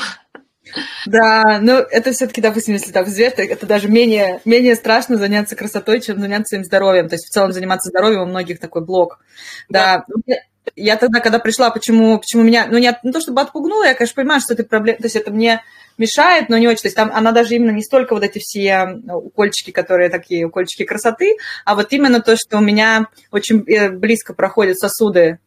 [1.06, 6.00] Да, ну это все-таки, допустим, если так взвешивать, это даже менее, менее страшно заняться красотой,
[6.00, 7.08] чем заняться своим здоровьем.
[7.08, 9.20] То есть в целом заниматься здоровьем у многих такой блок.
[9.68, 10.04] Да.
[10.26, 10.36] да.
[10.74, 14.16] Я тогда, когда пришла, почему, почему меня, ну, не, не то чтобы отпугнула, я, конечно,
[14.16, 15.62] понимаю, что это проблема, то есть это мне
[15.96, 16.82] мешает, но не очень.
[16.82, 20.84] То есть там она даже именно не столько вот эти все укольчики, которые такие укольчики
[20.84, 25.38] красоты, а вот именно то, что у меня очень э, близко проходят сосуды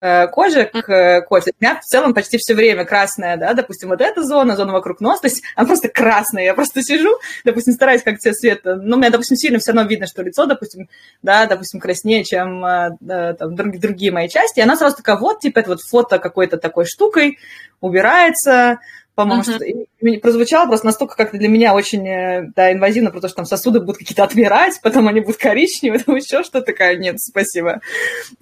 [0.00, 1.52] кожи к э, кофе.
[1.58, 5.00] У меня в целом почти все время красная, да, допустим, вот эта зона, зона вокруг
[5.00, 6.44] носа, то есть она просто красная.
[6.44, 7.10] Я просто сижу,
[7.44, 10.46] допустим, стараюсь как цвет света, но у меня, допустим, сильно все равно видно, что лицо,
[10.46, 10.88] допустим,
[11.22, 14.58] да, допустим, краснее, чем э, там, другие, другие мои части.
[14.58, 17.38] И она сразу такая, вот, типа, это вот фото какой-то такой штукой,
[17.80, 18.80] убирается,
[19.16, 19.86] по-моему, uh-huh.
[20.12, 23.80] что прозвучало просто настолько как-то для меня очень э, да, инвазивно, потому что там сосуды
[23.80, 27.80] будут какие-то отмирать, потом они будут коричневые, там еще что-то такая, нет, спасибо.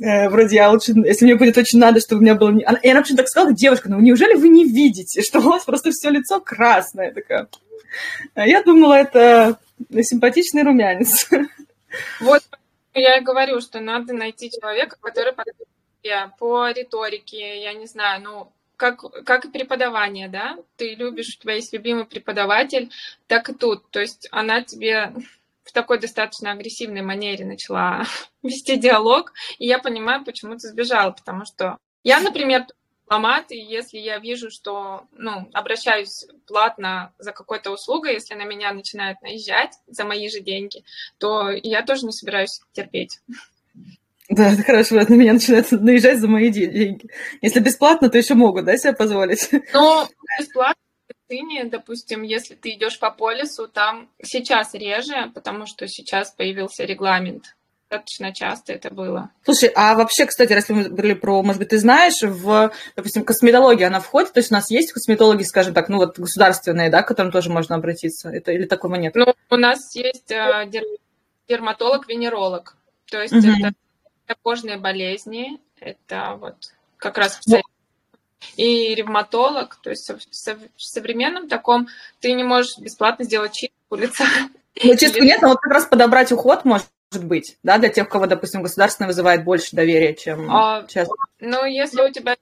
[0.01, 2.51] Э, вроде я лучше, если мне будет очень надо, чтобы у меня было...
[2.59, 5.93] И она вообще так сказала, девушка, ну неужели вы не видите, что у вас просто
[5.93, 7.13] все лицо красное?
[7.13, 7.47] Такая.
[8.35, 9.57] А я думала, это
[10.03, 11.31] симпатичный румянец.
[12.21, 12.43] Вот
[12.95, 15.33] я и говорю, что надо найти человека, который
[16.39, 21.55] по риторике, я не знаю, ну, как, как и преподавание, да, ты любишь, у тебя
[21.55, 22.91] есть любимый преподаватель,
[23.27, 25.13] так и тут, то есть она тебе
[25.65, 28.05] в такой достаточно агрессивной манере начала
[28.43, 32.67] вести диалог, и я понимаю, почему ты сбежала, потому что я, например,
[33.05, 38.73] дипломат, и если я вижу, что, ну, обращаюсь платно за какой-то услугой, если на меня
[38.73, 40.85] начинают наезжать за мои же деньги,
[41.19, 43.21] то я тоже не собираюсь терпеть.
[44.31, 47.11] Да, это хорошо, на меня начинают наезжать за мои деньги.
[47.43, 49.51] Если бесплатно, то еще могут, да, себе позволить?
[49.73, 50.07] Ну,
[50.39, 50.81] бесплатно
[51.29, 57.57] в допустим, если ты идешь по полису, там сейчас реже, потому что сейчас появился регламент.
[57.91, 59.31] Достаточно часто это было.
[59.45, 63.87] Слушай, а вообще, кстати, если мы говорили про, может быть, ты знаешь, в, допустим, косметология,
[63.87, 67.09] она входит, то есть у нас есть косметологи, скажем так, ну вот государственные, да, к
[67.09, 68.31] которым тоже можно обратиться?
[68.31, 69.15] Это, или такого нет?
[69.15, 70.71] Ну, у нас есть э,
[71.49, 72.77] дерматолог-венеролог.
[73.11, 73.47] То есть угу.
[73.47, 73.75] это
[74.27, 76.57] это кожные болезни, это вот
[76.97, 77.63] как раз в
[78.57, 81.89] и ревматолог, то есть в современном таком
[82.21, 84.27] ты не можешь бесплатно сделать чистку лица.
[84.83, 86.89] Ну, чистку нет, но вот как раз подобрать уход может
[87.23, 91.15] быть, да, для тех, кого, допустим, государственное вызывает больше доверия, чем а, часто.
[91.41, 92.37] Ну, если у тебя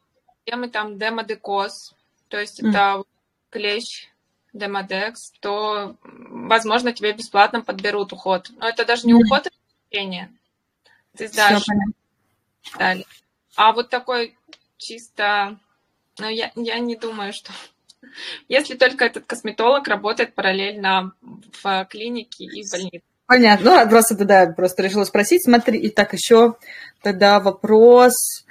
[0.44, 1.94] темы там демодекоз,
[2.28, 2.70] то есть mm.
[2.70, 3.02] это
[3.50, 4.08] клещ,
[4.52, 8.50] демодекс, то, возможно, тебе бесплатно подберут уход.
[8.56, 9.56] Но это даже не уход, это
[9.90, 10.30] лечение.
[11.16, 11.64] Ты сдашь
[12.78, 13.06] далее.
[13.56, 14.36] А вот такой
[14.76, 15.58] чисто...
[16.18, 17.52] Ну, я, я не думаю, что...
[18.48, 21.12] Если только этот косметолог работает параллельно
[21.62, 23.02] в клинике и в больнице.
[23.26, 23.84] Понятно.
[23.84, 25.44] Ну, просто тогда просто решила спросить.
[25.44, 26.56] Смотри, и так еще
[27.02, 28.44] тогда вопрос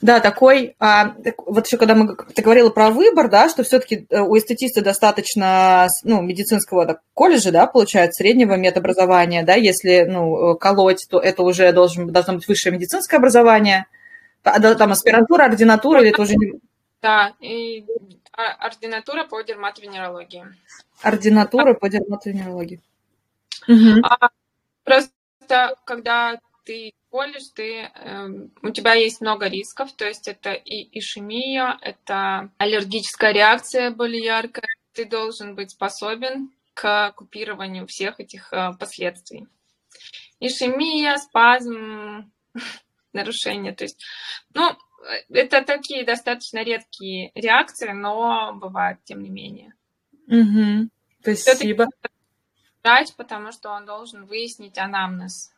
[0.00, 1.14] да, такой, а,
[1.46, 5.88] вот еще когда мы, ты говорила про выбор, да, что все-таки э, у эстетиста достаточно,
[6.04, 11.70] ну, медицинского так, колледжа, да, получается, среднего медобразования, да, если, ну, колоть, то это уже
[11.72, 13.86] должен, должно быть высшее медицинское образование,
[14.42, 16.34] а, там аспирантура, ординатура, или это уже...
[17.02, 17.84] Да, и
[18.32, 20.46] а, ординатура по дерматовенерологии.
[21.02, 22.80] Ординатура по дерматовенерологии.
[23.68, 24.02] Угу.
[24.02, 24.30] А,
[24.84, 28.28] просто когда ты колледж, ты, э,
[28.62, 34.66] у тебя есть много рисков, то есть это и ишемия, это аллергическая реакция более яркая.
[34.92, 39.46] Ты должен быть способен к купированию всех этих э, последствий.
[40.40, 42.32] Ишемия, спазм,
[43.12, 43.74] нарушение.
[43.74, 44.02] То есть,
[44.54, 44.70] ну,
[45.30, 49.74] это такие достаточно редкие реакции, но бывают, тем не менее.
[50.28, 50.88] Угу.
[51.22, 51.86] Спасибо
[52.82, 55.52] врач, потому что он должен выяснить анамнез.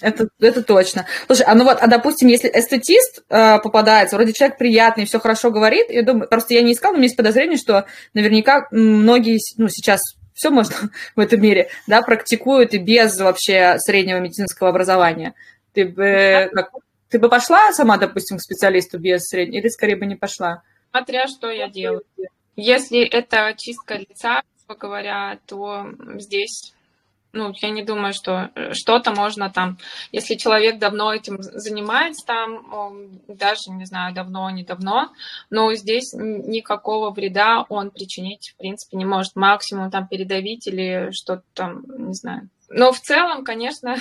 [0.00, 1.06] Это, это точно.
[1.26, 5.50] Слушай, а ну вот, а допустим, если эстетист э, попадается, вроде человек приятный, все хорошо
[5.50, 9.38] говорит, я думаю, просто я не искала, но у меня есть подозрение, что наверняка многие,
[9.56, 10.00] ну, сейчас
[10.34, 10.74] все можно
[11.16, 15.34] в этом мире, да, практикуют и без вообще среднего медицинского образования.
[15.72, 16.70] Ты бы, как,
[17.08, 20.62] ты бы пошла сама, допустим, к специалисту без среднего, или скорее бы не пошла?
[20.90, 22.02] Смотря что я делаю.
[22.56, 24.42] Если это чистка лица,
[24.76, 26.74] говоря, то здесь
[27.32, 29.78] ну, я не думаю, что э, что-то можно там,
[30.12, 35.12] если человек давно этим занимается, там, даже, не знаю, давно, не давно,
[35.50, 39.36] но здесь никакого вреда он причинить, в принципе, не может.
[39.36, 42.48] Максимум там передавить или что-то там, не знаю.
[42.70, 43.96] Но в целом, конечно,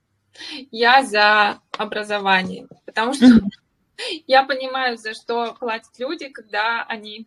[0.70, 3.26] я за образование, потому что
[4.26, 7.26] я понимаю, за что платят люди, когда они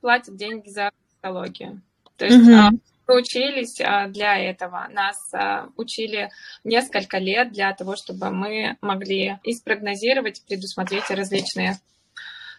[0.00, 1.82] платят деньги за косметологию.
[2.16, 2.80] То есть mm-hmm.
[3.08, 4.88] мы учились а, для этого.
[4.90, 6.30] Нас а, учили
[6.64, 11.78] несколько лет для того, чтобы мы могли и спрогнозировать, предусмотреть различные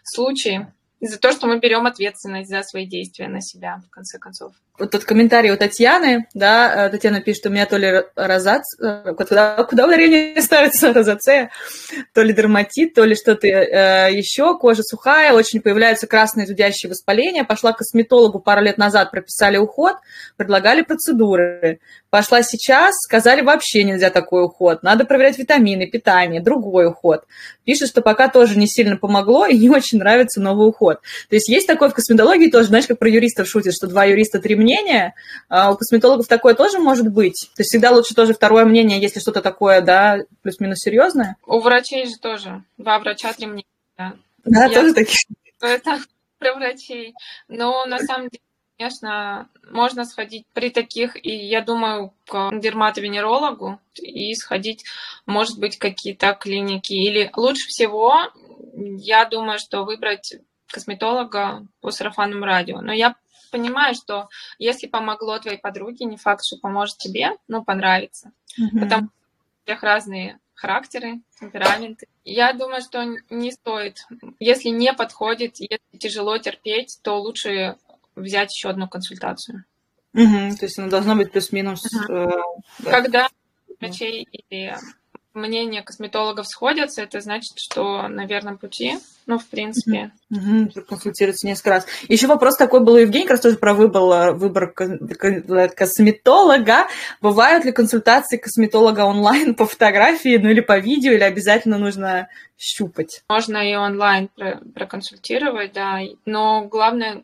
[0.04, 0.66] случаи
[1.00, 4.52] за то, что мы берем ответственность за свои действия на себя, в конце концов.
[4.78, 9.12] Вот тот комментарий у Татьяны, да, э, Татьяна пишет, у меня то ли розац, э,
[9.16, 11.50] куда, куда ударение ставится, розацея,
[12.14, 17.42] то ли дерматит, то ли что-то э, еще, кожа сухая, очень появляются красные зудящие воспаления,
[17.42, 19.96] пошла к косметологу пару лет назад, прописали уход,
[20.36, 27.24] предлагали процедуры, пошла сейчас, сказали, вообще нельзя такой уход, надо проверять витамины, питание, другой уход.
[27.64, 31.00] Пишет, что пока тоже не сильно помогло и не очень нравится новый уход.
[31.28, 34.38] То есть есть такое в косметологии тоже, знаешь, как про юристов шутят, что два юриста,
[34.38, 34.67] три мнения.
[35.48, 37.50] А у косметологов такое тоже может быть.
[37.56, 41.36] То есть всегда лучше тоже второе мнение, если что-то такое, да, плюс-минус серьезное.
[41.46, 42.62] У врачей же тоже.
[42.76, 43.64] Два врача, три мнения.
[43.96, 44.80] Да, да Я...
[44.80, 45.18] тоже такие.
[45.60, 45.98] Это
[46.38, 47.14] про врачей.
[47.48, 48.42] Но на самом деле
[48.78, 54.84] конечно, можно сходить при таких, и я думаю, к дерматовенерологу и сходить,
[55.26, 56.92] может быть, какие-то клиники.
[56.92, 58.14] Или лучше всего,
[58.74, 60.36] я думаю, что выбрать
[60.68, 62.80] косметолога по сарафанному радио.
[62.80, 63.16] Но я
[63.50, 64.28] понимаю, что
[64.58, 68.32] если помогло твоей подруге, не факт, что поможет тебе, но понравится.
[68.58, 68.80] Mm-hmm.
[68.80, 72.08] Потому что у всех разные характеры, темпераменты.
[72.24, 74.06] Я думаю, что не стоит.
[74.40, 77.76] Если не подходит, если тяжело терпеть, то лучше
[78.16, 79.64] взять еще одну консультацию.
[80.14, 81.84] Угу, то есть она должна быть плюс-минус.
[81.84, 82.12] Угу.
[82.12, 82.42] Э,
[82.80, 82.90] да.
[82.90, 83.28] Когда
[83.80, 84.76] врачей или
[85.38, 88.98] мнения косметологов сходятся, это значит, что на верном пути.
[89.26, 90.10] Ну, в принципе.
[90.30, 91.86] Угу, консультироваться несколько раз.
[92.08, 94.72] Еще вопрос такой был у Евгения, как раз тоже про выбор, выбор
[95.76, 96.86] косметолога.
[97.20, 103.22] Бывают ли консультации косметолога онлайн по фотографии, ну или по видео, или обязательно нужно щупать?
[103.28, 104.30] Можно и онлайн
[104.74, 106.00] проконсультировать, да.
[106.24, 107.22] Но главное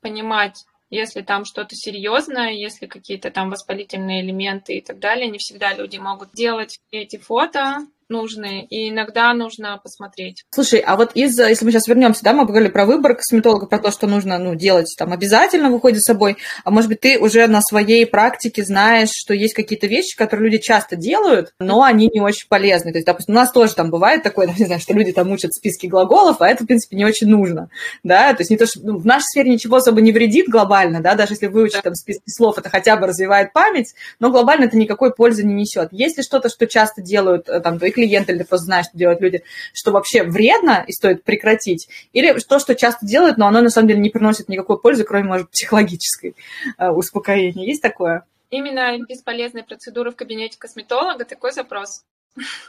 [0.00, 5.74] понимать, если там что-то серьезное, если какие-то там воспалительные элементы и так далее, не всегда
[5.74, 10.44] люди могут делать эти фото, нужны, и иногда нужно посмотреть.
[10.50, 13.78] Слушай, а вот из, если мы сейчас вернемся, да, мы говорили про выбор косметолога, про
[13.78, 17.18] то, что нужно, ну, делать там обязательно в уходе с собой, а может быть, ты
[17.18, 22.08] уже на своей практике знаешь, что есть какие-то вещи, которые люди часто делают, но они
[22.12, 22.92] не очень полезны.
[22.92, 25.52] То есть, допустим, у нас тоже там бывает такое, не знаю, что люди там учат
[25.52, 27.68] списки глаголов, а это, в принципе, не очень нужно,
[28.02, 31.00] да, то есть не то, что ну, в нашей сфере ничего особо не вредит глобально,
[31.00, 34.76] да, даже если выучить там списки слов, это хотя бы развивает память, но глобально это
[34.76, 35.88] никакой пользы не несет.
[35.92, 38.98] Есть ли что-то, что часто делают э, там твои клиенты, или ты просто знаешь, что
[38.98, 43.60] делают люди, что вообще вредно и стоит прекратить, или то, что часто делают, но оно
[43.60, 46.34] на самом деле не приносит никакой пользы, кроме, может, психологической
[46.78, 47.66] э, успокоения.
[47.66, 48.24] Есть такое?
[48.50, 52.04] Именно бесполезные процедуры в кабинете косметолога, такой запрос.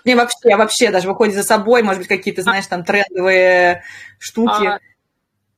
[0.03, 3.83] Не, вообще, вообще даже выходит за собой, может быть, какие-то, знаешь, там трендовые
[4.19, 4.65] штуки.
[4.65, 4.79] А,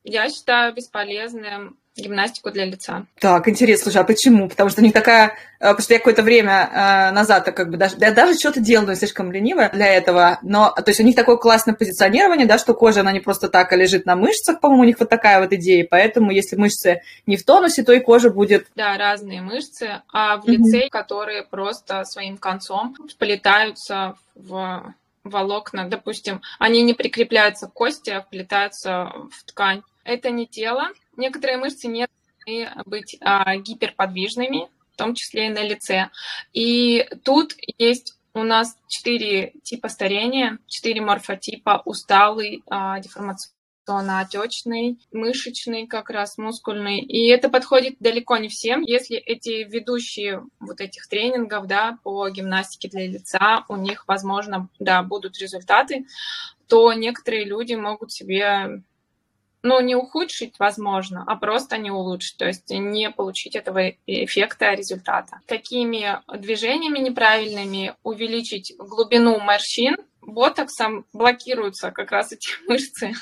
[0.04, 3.06] я считаю бесполезным гимнастику для лица.
[3.18, 4.48] Так, интересно, слушай, а почему?
[4.48, 5.34] Потому что у них такая...
[5.60, 7.96] Э, потому что я какое-то время э, назад как бы даже...
[7.98, 10.38] Я даже что-то делала, но слишком ленивая для этого.
[10.42, 13.72] Но, то есть у них такое классное позиционирование, да, что кожа, она не просто так,
[13.72, 15.86] а лежит на мышцах, по-моему, у них вот такая вот идея.
[15.88, 18.66] Поэтому если мышцы не в тонусе, то и кожа будет...
[18.74, 20.90] Да, разные мышцы, а в лице, mm-hmm.
[20.90, 29.12] которые просто своим концом вплетаются в волокна, допустим, они не прикрепляются к кости, а вплетаются
[29.30, 29.82] в ткань.
[30.04, 32.06] Это не тело, Некоторые мышцы не
[32.46, 36.10] должны быть а, гиперподвижными, в том числе и на лице.
[36.52, 46.10] И тут есть у нас четыре типа старения, четыре морфотипа, усталый, а, деформационно-отечный, мышечный, как
[46.10, 47.00] раз мускульный.
[47.00, 48.82] И это подходит далеко не всем.
[48.82, 55.02] Если эти ведущие вот этих тренингов, да, по гимнастике для лица, у них, возможно, да,
[55.02, 56.06] будут результаты,
[56.68, 58.82] то некоторые люди могут себе
[59.62, 65.40] ну, не ухудшить, возможно, а просто не улучшить, то есть не получить этого эффекта результата.
[65.46, 73.12] Такими движениями неправильными увеличить глубину морщин, ботоксом блокируются как раз эти мышцы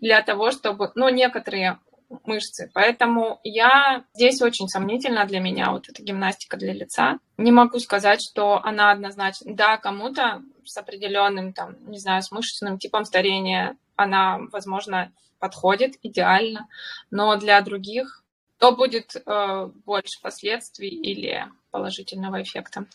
[0.00, 1.78] для того, чтобы, ну, некоторые
[2.24, 2.70] мышцы.
[2.74, 7.18] Поэтому я здесь очень сомнительна для меня вот эта гимнастика для лица.
[7.36, 9.54] Не могу сказать, что она однозначно.
[9.54, 16.68] Да, кому-то с определенным, там, не знаю, с мышечным типом старения она, возможно, подходит идеально,
[17.10, 18.22] но для других
[18.58, 22.86] то будет э, больше последствий или положительного эффекта.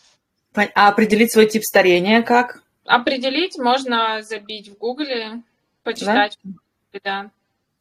[0.54, 2.62] А определить свой тип старения как?
[2.84, 5.42] Определить можно забить в Гугле,
[5.84, 6.38] почитать.
[6.42, 7.00] Да.
[7.04, 7.30] да.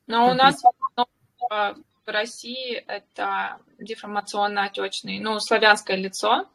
[0.08, 1.04] Но у нас э,
[1.52, 6.48] в России это деформационно-отечный, ну, славянское лицо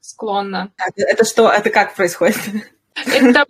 [0.00, 0.70] склонно.
[0.96, 2.38] Это что, это как происходит?
[2.94, 3.46] Это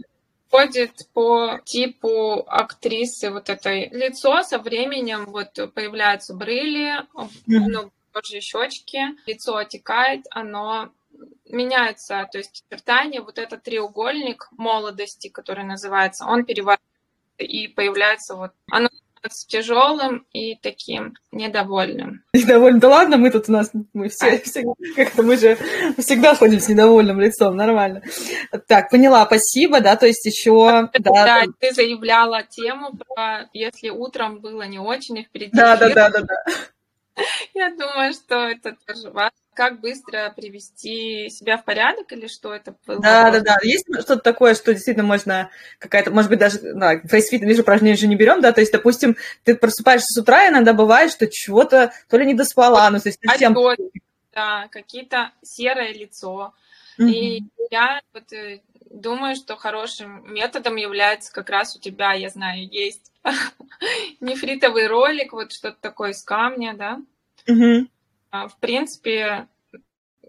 [0.52, 3.88] подходит по типу актрисы вот этой.
[3.88, 7.06] Лицо со временем вот появляются брыли,
[7.46, 10.90] ну, позже щечки, лицо отекает, оно
[11.46, 16.82] меняется, то есть очертания, вот этот треугольник молодости, который называется, он переворачивается
[17.38, 18.88] и появляется вот, оно
[19.28, 22.24] с тяжелым и таким недовольным.
[22.34, 22.80] Недовольным.
[22.80, 24.64] Да ладно, мы тут у нас, мы все, все
[24.96, 25.56] как-то мы же
[25.98, 28.02] всегда ходим с недовольным лицом, нормально.
[28.66, 30.88] Так, поняла, спасибо, да, то есть еще...
[30.92, 31.54] Да, да там...
[31.58, 35.52] ты заявляла тему про если утром было не очень, и впереди...
[35.52, 36.44] Да, да, да, да, да.
[37.54, 39.41] Я думаю, что это тоже важно.
[39.54, 43.00] Как быстро привести себя в порядок или что это было?
[43.00, 43.58] Да, да, да.
[43.62, 48.06] Есть что-то такое, что действительно можно какая-то, может быть, даже, да, facefit, вижу, упражнения же
[48.06, 51.92] не берем, да, то есть, допустим, ты просыпаешься с утра, и иногда бывает, что чего-то
[52.08, 53.54] то ли не доспала, ну, то есть совсем...
[54.34, 56.54] Да, какие-то серое лицо.
[56.98, 57.10] Mm-hmm.
[57.10, 62.66] И я вот э, думаю, что хорошим методом является как раз у тебя, я знаю,
[62.66, 63.12] есть
[64.20, 67.00] нефритовый ролик, вот что-то такое из камня, да.
[67.46, 67.88] Угу.
[68.32, 69.46] В принципе,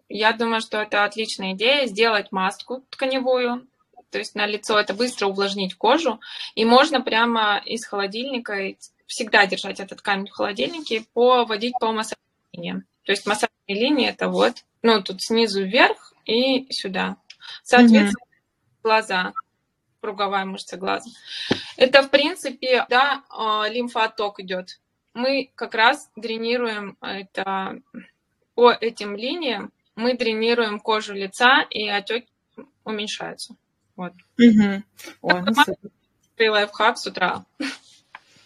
[0.09, 3.65] я думаю, что это отличная идея сделать маску тканевую,
[4.11, 6.19] то есть на лицо это быстро увлажнить кожу,
[6.53, 8.75] и можно прямо из холодильника
[9.07, 12.17] всегда держать этот камень в холодильнике, поводить по массажной
[12.51, 12.83] линии.
[13.05, 17.17] То есть массажные линии это вот, ну тут снизу вверх и сюда.
[17.63, 18.83] Соответственно, mm-hmm.
[18.83, 19.33] глаза
[20.03, 21.09] круговая мышца глаза.
[21.77, 24.81] Это, в принципе, да, а, лимфоток идет.
[25.13, 27.79] Мы как раз дренируем это
[28.55, 32.27] по этим линиям, мы дренируем кожу лица, и отеки
[32.83, 33.55] уменьшаются.
[33.95, 34.13] Вот.
[34.39, 34.83] Угу.
[35.21, 37.45] Ой, ну, лайфхак с утра.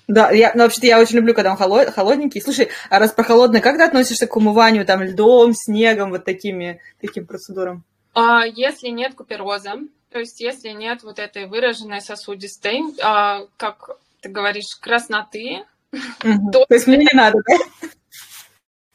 [0.07, 2.41] Да, я, ну, вообще-то я очень люблю, когда он холод, холодненький.
[2.41, 6.79] Слушай, а раз про холодное, как ты относишься к умыванию там льдом, снегом, вот такими,
[7.01, 7.83] таким процедурам?
[8.13, 9.75] А, если нет купероза,
[10.09, 16.51] то есть, если нет вот этой выраженной сосудистой, а, как ты говоришь, красноты, угу.
[16.51, 16.65] то...
[16.65, 17.89] то есть мне не надо, да?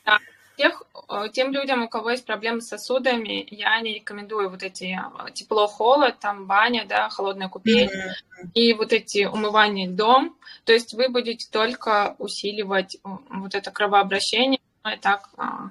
[0.05, 0.18] Да.
[0.57, 4.99] Тех, э, тем людям, у кого есть проблемы с сосудами, я не рекомендую вот эти
[4.99, 8.49] э, тепло-холод, там баня, да, холодная купель mm-hmm.
[8.55, 10.36] и вот эти умывания льдом.
[10.64, 14.61] То есть вы будете только усиливать вот это кровообращение.
[14.84, 15.70] И так а,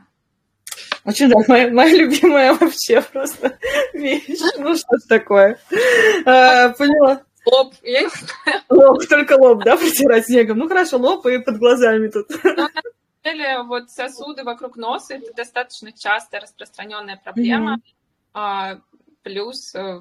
[1.04, 3.58] очень да, моя, моя любимая вообще просто
[3.94, 4.40] вещь.
[4.58, 5.60] Ну, что ж такое.
[6.26, 7.24] А, поняла.
[7.46, 7.74] Лоб.
[8.70, 10.60] Лоб, только лоб, да, протирать снегом.
[10.60, 12.28] Ну, хорошо, лоб и под глазами тут.
[12.44, 17.80] Ну, на самом деле, вот сосуды вокруг носа– это достаточно частая распространенная проблема.
[18.34, 18.82] Mm-hmm.
[19.24, 20.00] Плюс, э,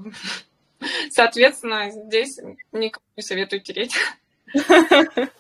[1.10, 2.38] соответственно, здесь
[2.72, 3.94] никому не советую тереть.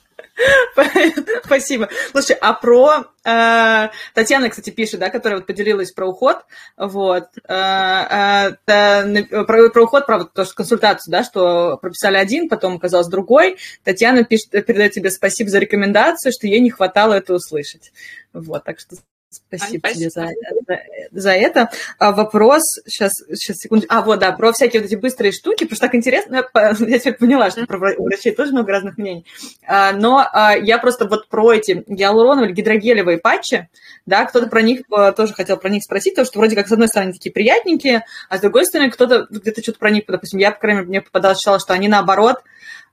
[1.44, 1.88] Спасибо.
[2.10, 3.04] Слушай, а про...
[3.24, 6.38] Э, Татьяна, кстати, пишет, да, которая вот поделилась про уход,
[6.76, 12.76] вот, э, э, про, про уход, про то, что консультацию, да, что прописали один, потом
[12.76, 13.58] оказалось другой.
[13.84, 17.92] Татьяна пишет, передает тебе спасибо за рекомендацию, что ей не хватало это услышать.
[18.32, 18.96] Вот, так что
[19.30, 20.28] Спасибо, Спасибо тебе за,
[20.66, 20.80] за,
[21.12, 21.70] за это.
[22.00, 23.86] А, вопрос, сейчас, сейчас, секунду.
[23.88, 26.98] А, вот, да, про всякие вот эти быстрые штуки, потому что так интересно, я, я
[26.98, 29.24] теперь поняла, что про врачей тоже много разных мнений.
[29.68, 33.68] А, но а, я просто вот про эти гиалуроновые, гидрогелевые патчи,
[34.04, 36.72] да, кто-то про них а, тоже хотел про них спросить, потому что вроде как, с
[36.72, 40.50] одной стороны, такие приятненькие, а с другой стороны, кто-то где-то что-то про них, допустим, я,
[40.50, 42.38] по крайней мере, мне попадалось, считала, что они наоборот,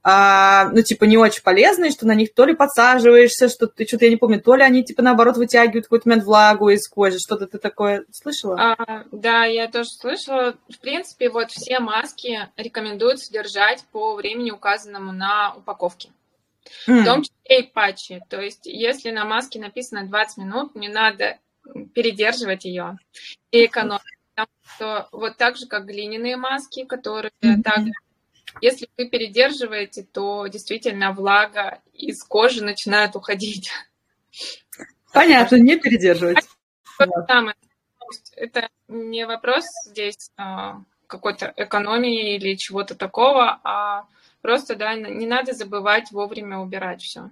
[0.02, 4.04] а, ну, типа, не очень полезные, что на них то ли подсаживаешься, что ты, что-то
[4.04, 7.46] я не помню, то ли они, типа, наоборот, вытягивают какой-то момент влагу из кожи, что-то
[7.46, 8.76] ты такое слышала?
[8.78, 10.54] А, да, я тоже слышала.
[10.68, 16.10] В принципе, вот все маски рекомендуют держать по времени, указанному на упаковке.
[16.86, 17.00] Mm.
[17.00, 18.20] В том числе и патчи.
[18.28, 21.38] То есть, если на маске написано 20 минут, не надо
[21.94, 22.98] передерживать ее
[23.50, 24.02] и экономить.
[24.34, 27.62] Потому что вот так же, как глиняные маски, которые mm-hmm.
[27.62, 27.92] также
[28.60, 33.70] если вы передерживаете, то действительно влага из кожи начинает уходить.
[35.12, 36.46] Понятно, не передерживать.
[38.36, 44.06] Это не вопрос здесь а, какой-то экономии или чего-то такого, а
[44.40, 47.30] просто, да, не надо забывать вовремя убирать все.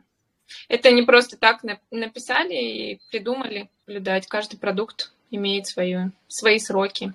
[0.68, 4.26] Это не просто так написали и придумали наблюдать.
[4.26, 7.12] Каждый продукт имеет свою, свои сроки.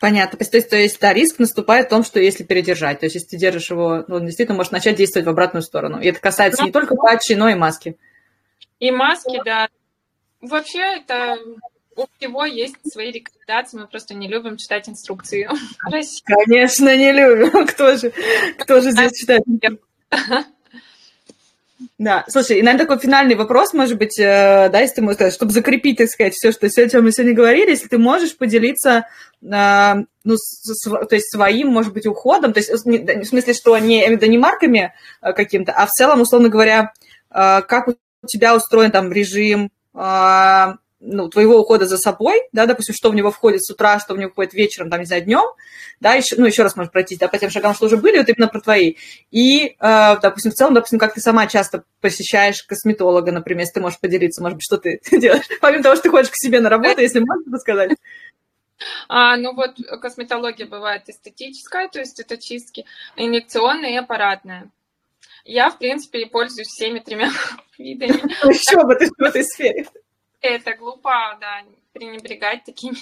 [0.00, 0.38] Понятно.
[0.38, 3.28] То есть, то есть, да, риск наступает в том, что если передержать, то есть, если
[3.28, 6.00] ты держишь его, ну, он действительно может начать действовать в обратную сторону.
[6.00, 7.96] И это касается ну, не только патчи, но и маски.
[8.78, 9.68] И маски, да.
[10.42, 11.38] Вообще, это
[11.96, 15.48] у всего есть свои рекомендации, мы просто не любим читать инструкции.
[16.24, 17.66] Конечно, не любим.
[17.68, 18.12] Кто же,
[18.58, 19.42] кто же здесь читает?
[21.98, 25.34] Да, слушай, и, наверное, такой финальный вопрос, может быть, э, да, если ты можешь сказать,
[25.34, 28.36] чтобы закрепить, так сказать, все, что, все, о чем мы сегодня говорили, если ты можешь
[28.36, 29.06] поделиться,
[29.42, 33.76] э, ну, с, то есть своим, может быть, уходом, то есть не, в смысле, что
[33.78, 36.92] не, да не марками э, каким-то, а в целом, условно говоря,
[37.30, 40.66] э, как у тебя устроен там режим, э,
[40.98, 44.18] ну, твоего ухода за собой, да, допустим, что в него входит с утра, что в
[44.18, 45.44] него входит вечером, там, не знаю, днем,
[46.00, 48.28] да, еще, ну, еще раз можно пройти, да, по тем шагам, что уже были, вот
[48.28, 48.94] именно про твои.
[49.30, 53.80] И, э, допустим, в целом, допустим, как ты сама часто посещаешь косметолога, например, если ты
[53.80, 56.70] можешь поделиться, может быть, что ты делаешь, помимо того, что ты ходишь к себе на
[56.70, 57.90] работу, если можешь рассказать.
[59.08, 62.84] А, ну вот косметология бывает эстетическая, то есть это чистки,
[63.16, 64.70] инъекционная и аппаратная.
[65.44, 67.30] Я, в принципе, пользуюсь всеми тремя
[67.78, 68.20] видами.
[68.48, 69.86] Еще бы ты в этой сфере.
[70.40, 71.62] Это глупо, да,
[71.92, 72.96] пренебрегать такими.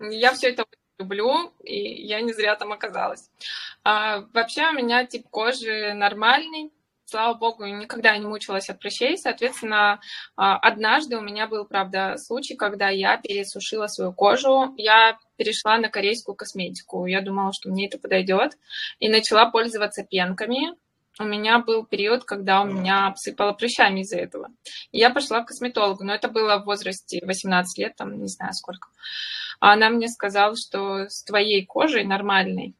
[0.00, 0.64] Я все это
[0.98, 3.30] люблю, и я не зря там оказалась.
[3.82, 6.72] А, вообще у меня тип кожи нормальный,
[7.04, 9.16] слава богу, никогда не мучилась от прыщей.
[9.16, 10.00] Соответственно,
[10.36, 14.74] а, однажды у меня был, правда, случай, когда я пересушила свою кожу.
[14.76, 17.06] Я перешла на корейскую косметику.
[17.06, 18.58] Я думала, что мне это подойдет.
[18.98, 20.74] И начала пользоваться пенками.
[21.18, 24.48] У меня был период, когда у меня обсыпало прыщами из-за этого.
[24.90, 28.52] И я пошла к косметологу, но это было в возрасте 18 лет, там не знаю
[28.52, 28.88] сколько.
[29.60, 32.74] А она мне сказала, что с твоей кожей нормальной,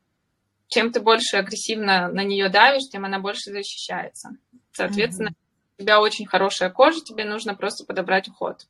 [0.69, 4.31] чем ты больше агрессивно на нее давишь, тем она больше защищается.
[4.73, 5.75] Соответственно, mm-hmm.
[5.79, 8.67] у тебя очень хорошая кожа, тебе нужно просто подобрать уход.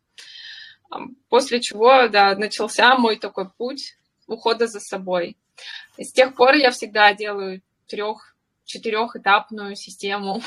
[1.31, 3.97] После чего, да, начался мой такой путь
[4.27, 5.37] ухода за собой.
[5.97, 8.34] И с тех пор я всегда делаю трех
[8.65, 10.43] четырехэтапную систему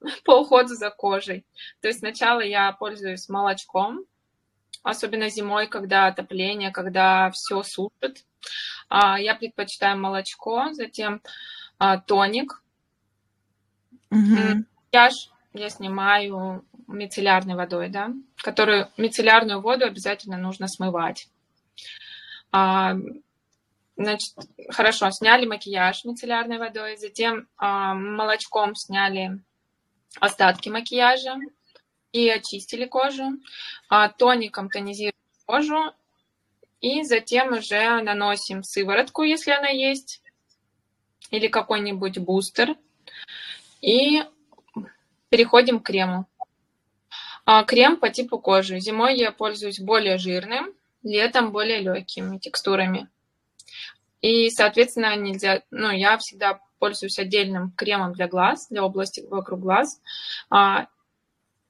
[0.24, 1.46] по уходу за кожей.
[1.80, 4.04] То есть сначала я пользуюсь молочком,
[4.82, 8.24] особенно зимой, когда отопление, когда все сушит.
[8.88, 11.22] А, я предпочитаю молочко, затем
[11.78, 12.62] а, тоник.
[14.10, 21.28] Макияж я снимаю мицеллярной водой, да, которую мицеллярную воду обязательно нужно смывать.
[24.02, 24.34] Значит,
[24.70, 29.40] хорошо, сняли макияж мицеллярной водой, затем молочком сняли
[30.18, 31.38] остатки макияжа,
[32.12, 33.38] и очистили кожу,
[33.88, 35.14] а тоником тонизируем
[35.46, 35.92] кожу,
[36.80, 40.20] и затем уже наносим сыворотку, если она есть,
[41.30, 42.76] или какой-нибудь бустер,
[43.80, 44.24] и
[45.30, 46.26] переходим к крему.
[47.44, 48.78] А крем по типу кожи.
[48.78, 53.08] Зимой я пользуюсь более жирным, летом более легкими текстурами.
[54.22, 60.00] И, соответственно, нельзя, ну, я всегда пользуюсь отдельным кремом для глаз, для области вокруг глаз.
[60.48, 60.86] А,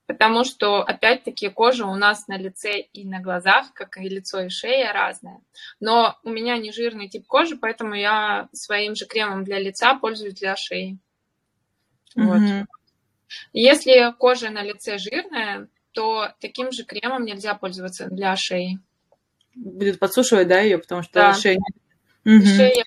[0.06, 4.50] потому что, опять-таки, кожа у нас на лице и на глазах, как и лицо и
[4.50, 5.40] шея, разная.
[5.80, 10.34] Но у меня не жирный тип кожи, поэтому я своим же кремом для лица пользуюсь
[10.34, 10.98] для шеи.
[12.16, 12.58] Mm-hmm.
[12.60, 12.66] Вот.
[13.54, 18.78] Если кожа на лице жирная, то таким же кремом нельзя пользоваться для шеи.
[19.54, 21.34] Будет подсушивать, да, ее, потому что да.
[21.34, 21.58] шея...
[22.24, 22.44] Угу.
[22.44, 22.84] Шея,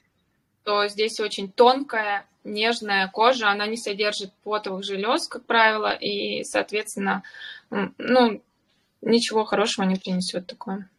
[0.64, 7.24] то здесь очень тонкая, нежная кожа, она не содержит потовых желез, как правило, и, соответственно,
[7.70, 8.42] ну,
[9.02, 10.90] ничего хорошего не принесет такое.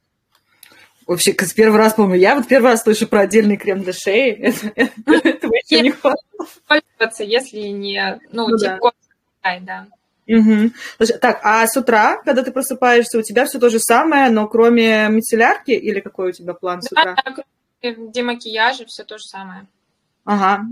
[1.07, 4.33] Вообще, с первый раз, помню, я вот первый раз слышу про отдельный крем для шеи.
[4.75, 9.87] Это вообще не пользоваться, если не, ну, ну тип кожи, да.
[10.27, 10.73] Угу.
[11.21, 15.09] Так, а с утра, когда ты просыпаешься, у тебя все то же самое, но кроме
[15.09, 17.15] мицеллярки или какой у тебя план с утра?
[17.25, 17.45] Да,
[17.83, 19.67] демакияжа, все то же самое.
[20.25, 20.67] Ага.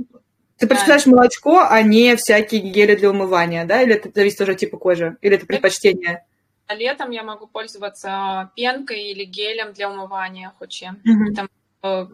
[0.58, 1.10] Ты предпочитаешь да.
[1.10, 3.82] молочко, а не всякие гели для умывания, да?
[3.82, 5.16] Или это зависит уже от типа кожи?
[5.20, 6.24] Или это предпочтение?
[6.66, 11.00] А летом я могу пользоваться пенкой или гелем для умывания хоть чем.
[11.04, 11.30] Угу.
[11.30, 11.48] Потому,
[11.82, 12.06] э,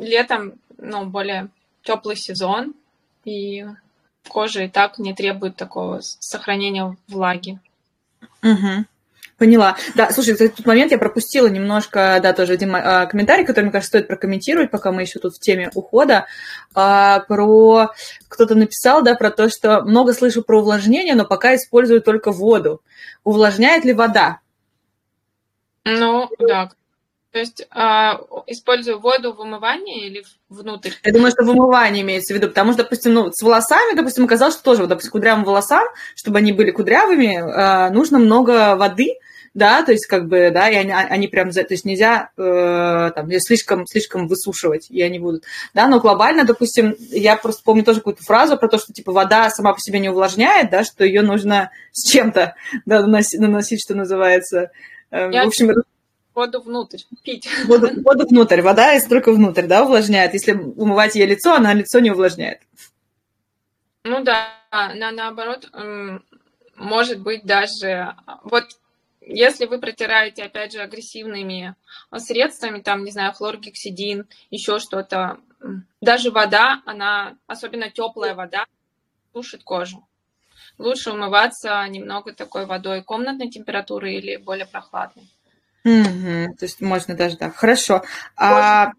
[0.00, 1.48] летом, ну, более
[1.82, 2.74] теплый сезон,
[3.24, 3.66] и
[4.28, 7.58] кожа и так не требует такого сохранения влаги.
[8.42, 8.84] Угу.
[9.38, 9.76] Поняла.
[9.94, 13.72] Да, слушай, в этот момент я пропустила немножко, да, тоже один а, комментарий, который, мне
[13.72, 16.26] кажется, стоит прокомментировать, пока мы еще тут в теме ухода.
[16.74, 17.90] А, про
[18.28, 22.82] кто-то написал, да, про то, что много слышу про увлажнение, но пока использую только воду.
[23.24, 24.40] Увлажняет ли вода?
[25.84, 26.70] Ну, да.
[27.36, 30.92] То есть а, использую воду в умывании или внутрь?
[31.04, 34.24] Я думаю, что в умывании имеется в виду, потому что, допустим, ну, с волосами, допустим,
[34.24, 35.84] оказалось, что тоже, вот, допустим, кудрявым волосам,
[36.14, 39.18] чтобы они были кудрявыми, а, нужно много воды,
[39.52, 43.30] да, то есть как бы, да, и они, они прям, то есть нельзя э, там
[43.40, 48.22] слишком, слишком высушивать, и они будут, да, но глобально, допустим, я просто помню тоже какую-то
[48.22, 51.70] фразу про то, что, типа, вода сама по себе не увлажняет, да, что ее нужно
[51.92, 52.54] с чем-то,
[52.86, 54.70] да, наносить, наносить что называется.
[55.10, 55.70] Э, я в общем,
[56.36, 57.48] воду внутрь, пить.
[57.64, 60.34] Воду, воду внутрь, вода есть только внутрь, да, увлажняет.
[60.34, 62.60] Если умывать ей лицо, она лицо не увлажняет.
[64.04, 65.68] Ну да, на, наоборот,
[66.76, 68.14] может быть даже...
[68.44, 68.64] Вот
[69.20, 71.74] если вы протираете, опять же, агрессивными
[72.16, 75.38] средствами, там, не знаю, хлоргексидин, еще что-то,
[76.00, 78.66] даже вода, она, особенно теплая вода,
[79.32, 80.06] сушит кожу.
[80.78, 85.28] Лучше умываться немного такой водой комнатной температуры или более прохладной.
[85.86, 87.54] Угу, то есть можно даже так.
[87.54, 88.02] Хорошо.
[88.34, 88.90] А...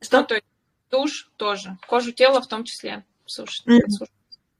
[0.00, 0.20] Что?
[0.20, 0.46] Ну, то есть
[0.92, 1.76] душ тоже.
[1.88, 3.66] Кожу тела в том числе сушит.
[3.66, 4.06] Угу.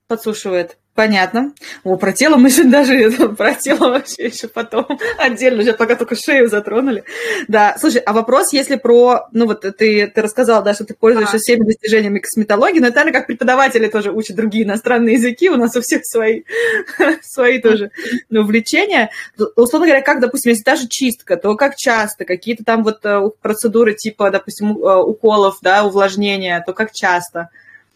[0.08, 0.78] Подсушивает.
[0.98, 1.52] Понятно.
[1.84, 4.84] О, про тело мы сегодня даже это, про тело вообще еще потом
[5.18, 7.04] отдельно, сейчас пока только шею затронули.
[7.46, 11.36] Да, слушай, а вопрос, если про, ну вот ты, ты рассказала, да, что ты пользуешься
[11.36, 11.38] а.
[11.38, 15.76] всеми достижениями косметологии, но это, наверное, как преподаватели тоже учат другие иностранные языки, у нас
[15.76, 16.42] у всех свои,
[17.22, 17.92] свои тоже
[18.28, 19.10] ну, увлечения.
[19.54, 23.94] Условно говоря, как, допустим, если даже чистка, то как часто, какие-то там вот э, процедуры
[23.94, 27.50] типа, допустим, э, уколов, да, увлажнения, то как часто?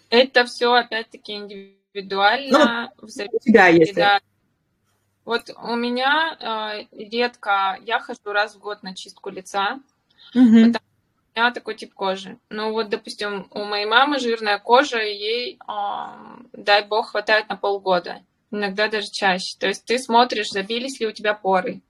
[0.09, 2.93] Это все опять-таки индивидуально индивидуально.
[3.01, 3.95] Ну, у тебя есть.
[3.95, 4.21] Да.
[5.25, 9.79] Вот у меня э, редко, я хожу раз в год на чистку лица,
[10.35, 10.45] угу.
[10.45, 10.81] потому что
[11.35, 12.39] у меня такой тип кожи.
[12.51, 15.77] Ну вот, допустим, у моей мамы жирная кожа, ей, э,
[16.53, 19.57] дай бог, хватает на полгода, иногда даже чаще.
[19.61, 21.83] То есть ты смотришь, забились ли у тебя поры,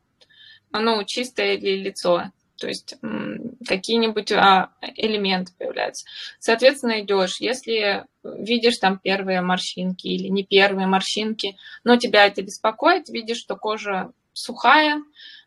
[0.71, 2.33] ну, чистое ли лицо
[2.63, 2.95] то есть
[3.67, 6.07] какие-нибудь а, элементы появляются.
[6.39, 13.09] Соответственно, идешь, если видишь там первые морщинки или не первые морщинки, но тебя это беспокоит,
[13.09, 15.03] видишь, что кожа сухая,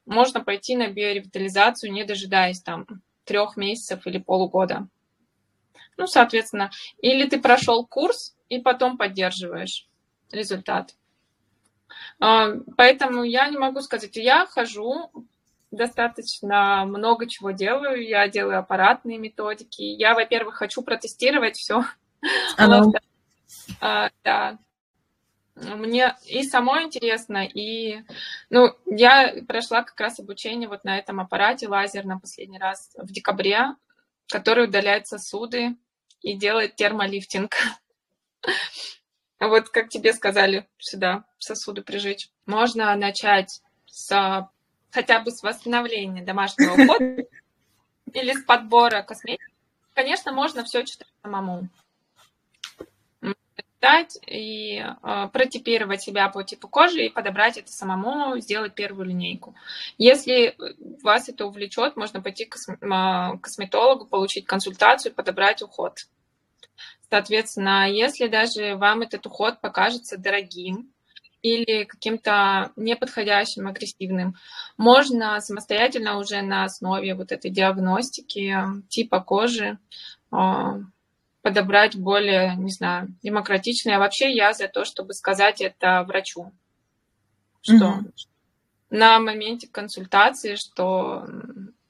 [0.06, 2.86] можно пойти на биоревитализацию, не дожидаясь там
[3.24, 4.90] трех месяцев или полугода.
[5.96, 9.88] Ну, соответственно, или ты прошел курс и потом поддерживаешь
[10.34, 10.96] результат.
[12.20, 15.12] А, поэтому я не могу сказать, я хожу
[15.72, 18.06] достаточно много чего делаю.
[18.06, 19.82] Я делаю аппаратные методики.
[19.82, 21.84] Я, во-первых, хочу протестировать все.
[23.82, 24.58] А, да.
[25.56, 28.04] Мне и самой интересно, и
[28.50, 33.76] ну, я прошла как раз обучение вот на этом аппарате лазерном последний раз в декабре,
[34.28, 35.78] который удаляет сосуды
[36.22, 37.56] и делает термолифтинг.
[39.38, 42.30] Вот как тебе сказали, сюда сосуды прижечь.
[42.46, 44.50] Можно начать с
[44.96, 47.26] хотя бы с восстановления домашнего ухода
[48.14, 49.44] или с подбора косметики,
[49.94, 51.68] конечно, можно все читать самому.
[53.22, 59.54] Читать и э, протипировать себя по типу кожи и подобрать это самому, сделать первую линейку.
[59.98, 60.56] Если
[61.04, 62.56] вас это увлечет, можно пойти к
[63.42, 66.08] косметологу, получить консультацию, подобрать уход.
[67.10, 70.95] Соответственно, если даже вам этот уход покажется дорогим,
[71.46, 74.36] или каким-то неподходящим, агрессивным.
[74.78, 78.58] Можно самостоятельно уже на основе вот этой диагностики
[78.90, 79.78] типа кожи
[80.32, 80.80] а,
[81.44, 83.98] подобрать более, не знаю, демократичное.
[83.98, 86.52] А вообще я за то, чтобы сказать это врачу,
[87.62, 88.12] что mm-hmm.
[88.90, 91.28] на моменте консультации, что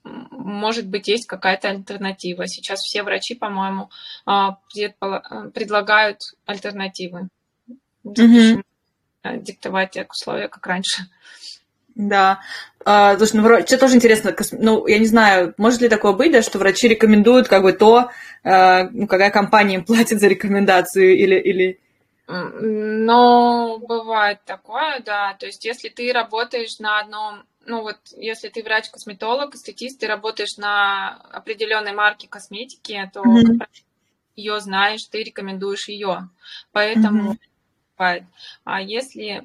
[0.03, 2.45] может быть, есть какая-то альтернатива.
[2.45, 3.89] Сейчас все врачи, по-моему,
[4.25, 4.59] а,
[5.53, 7.29] предлагают альтернативы.
[8.05, 8.61] Mm-hmm.
[9.25, 11.07] Э, диктовать тех условия, как раньше.
[11.95, 12.41] Да.
[12.83, 16.43] А, слушай, ну, врачи тоже интересно, ну, я не знаю, может ли такое быть, да,
[16.43, 18.11] что врачи рекомендуют как бы то,
[18.43, 21.79] э, ну, какая компания им платит за рекомендацию или, или...
[22.27, 25.35] Но бывает такое, да.
[25.39, 30.57] То есть, если ты работаешь на одном, ну вот, если ты врач-косметолог, эстетист, ты работаешь
[30.57, 33.67] на определенной марке косметики, то mm-hmm.
[34.35, 36.29] ее знаешь, ты рекомендуешь ее.
[36.71, 37.54] Поэтому mm-hmm
[37.97, 38.23] бывает.
[38.63, 39.43] А если,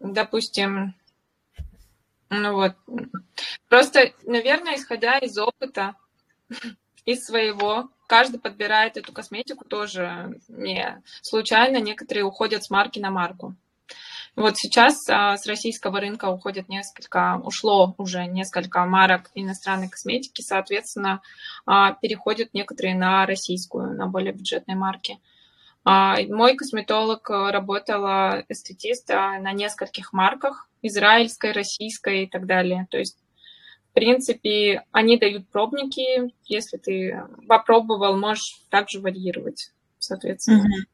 [0.00, 0.94] допустим,
[2.30, 2.74] ну вот,
[3.68, 5.94] просто, наверное, исходя из опыта,
[7.04, 13.54] из своего, каждый подбирает эту косметику тоже не случайно, некоторые уходят с марки на марку.
[14.36, 21.22] Вот сейчас а, с российского рынка уходит несколько, ушло уже несколько марок иностранной косметики, соответственно,
[21.66, 25.20] а, переходят некоторые на российскую, на более бюджетные марки.
[25.84, 32.86] А, мой косметолог э, работала эстетиста на нескольких марках, израильской, российской и так далее.
[32.90, 33.18] То есть,
[33.90, 36.32] в принципе, они дают пробники.
[36.46, 40.60] Если ты попробовал, можешь также варьировать, соответственно.
[40.60, 40.84] Угу.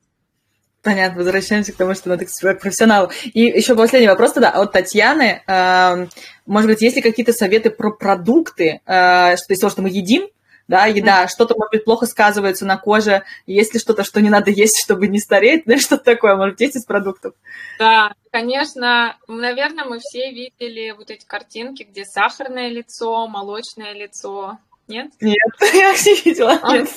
[0.83, 3.11] Понятно, возвращаемся к тому, что надо к профессионалу.
[3.35, 5.43] И еще последний вопрос тогда от Татьяны.
[5.47, 6.09] Эм,
[6.47, 10.29] может быть, есть ли какие-то советы про продукты, э, что из того, что мы едим,
[10.71, 14.53] да, еда, что-то, может быть, плохо сказывается на коже, есть ли что-то, что не надо
[14.53, 17.35] есть, чтобы не стареть, да, что-то такое, может есть из продуктов?
[17.81, 25.11] Да, конечно, наверное, мы все видели вот эти картинки, где сахарное лицо, молочное лицо, нет?
[25.21, 25.37] Нет,
[25.75, 26.73] я не видела, а?
[26.73, 26.89] нет.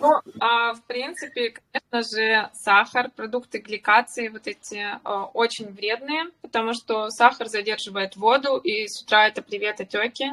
[0.00, 0.10] Ну,
[0.40, 7.08] а, в принципе, конечно же, сахар, продукты гликации, вот эти а, очень вредные, потому что
[7.10, 10.32] сахар задерживает воду, и с утра это привет отеки.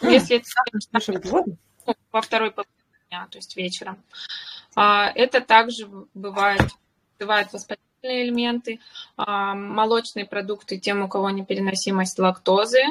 [0.00, 1.56] А, Если это воду?
[2.12, 2.74] во второй половине
[3.08, 4.02] дня, то есть вечером.
[4.74, 6.62] А, это также бывает,
[7.18, 8.80] бывают воспалительные элементы,
[9.16, 12.82] а, молочные продукты тем, у кого непереносимость лактозы.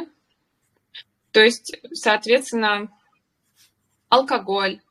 [1.31, 2.89] То есть, соответственно,
[4.09, 4.81] алкоголь,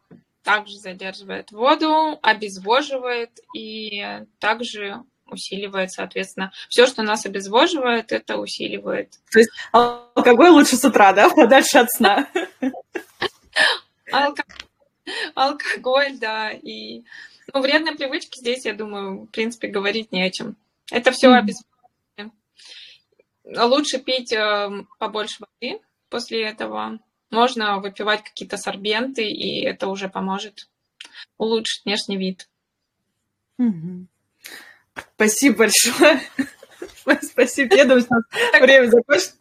[0.42, 9.18] также задерживает воду, обезвоживает и также усиливает, соответственно, все, что нас обезвоживает, это усиливает.
[9.30, 12.28] То есть алкоголь лучше с утра, да, подальше от сна.
[15.34, 17.02] Алкоголь, да, и
[17.52, 20.56] ну, вредные привычки здесь, я думаю, в принципе, говорить не о чем.
[20.90, 22.32] Это все обезвоживание.
[23.44, 26.98] Лучше пить э, побольше воды после этого,
[27.30, 30.68] можно выпивать какие-то сорбенты, и это уже поможет
[31.38, 32.48] улучшить внешний вид.
[33.58, 34.06] Угу.
[35.14, 36.20] Спасибо большое.
[37.22, 37.76] Спасибо.
[37.76, 39.34] Я думаю, что время закончится.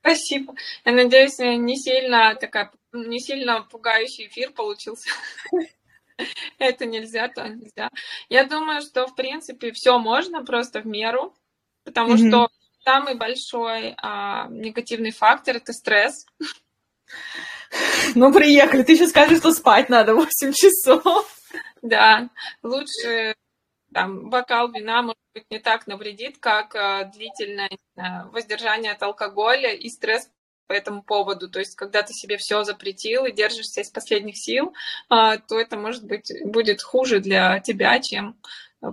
[0.00, 0.54] Спасибо.
[0.84, 5.08] Я надеюсь, не сильно такая, не сильно пугающий эфир получился.
[6.58, 7.90] Это нельзя, то нельзя.
[8.28, 11.34] Я думаю, что в принципе все можно просто в меру,
[11.84, 12.28] потому mm-hmm.
[12.28, 12.48] что
[12.84, 16.26] самый большой а, негативный фактор это стресс.
[18.14, 18.82] Ну, приехали.
[18.82, 21.30] Ты еще скажешь, что спать надо 8 часов.
[21.82, 22.30] Да,
[22.62, 23.34] лучше
[23.92, 29.72] там бокал вина, может быть, не так навредит, как э, длительное знаю, воздержание от алкоголя
[29.72, 30.30] и стресс
[30.66, 31.50] по этому поводу.
[31.50, 34.74] То есть, когда ты себе все запретил и держишься из последних сил,
[35.10, 38.38] э, то это, может быть, будет хуже для тебя, чем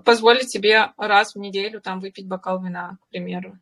[0.03, 3.59] позволить себе раз в неделю там выпить бокал вина, к примеру.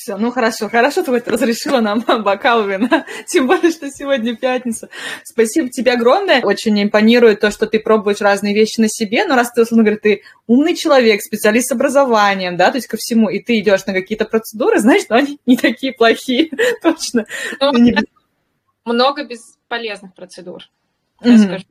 [0.00, 4.88] Все, ну хорошо, хорошо ты разрешила нам бокал вина, тем более, что сегодня пятница.
[5.24, 6.40] Спасибо тебе огромное.
[6.40, 10.00] Очень импонирует то, что ты пробуешь разные вещи на себе, но раз ты, условно говоря,
[10.02, 13.92] ты умный человек, специалист с образованием, да, то есть ко всему, и ты идешь на
[13.92, 16.48] какие-то процедуры, знаешь, что они не такие плохие,
[16.82, 17.26] точно.
[17.60, 17.70] Ну,
[18.86, 20.62] много бесполезных процедур,
[21.20, 21.44] я mm-hmm.
[21.44, 21.64] скажу.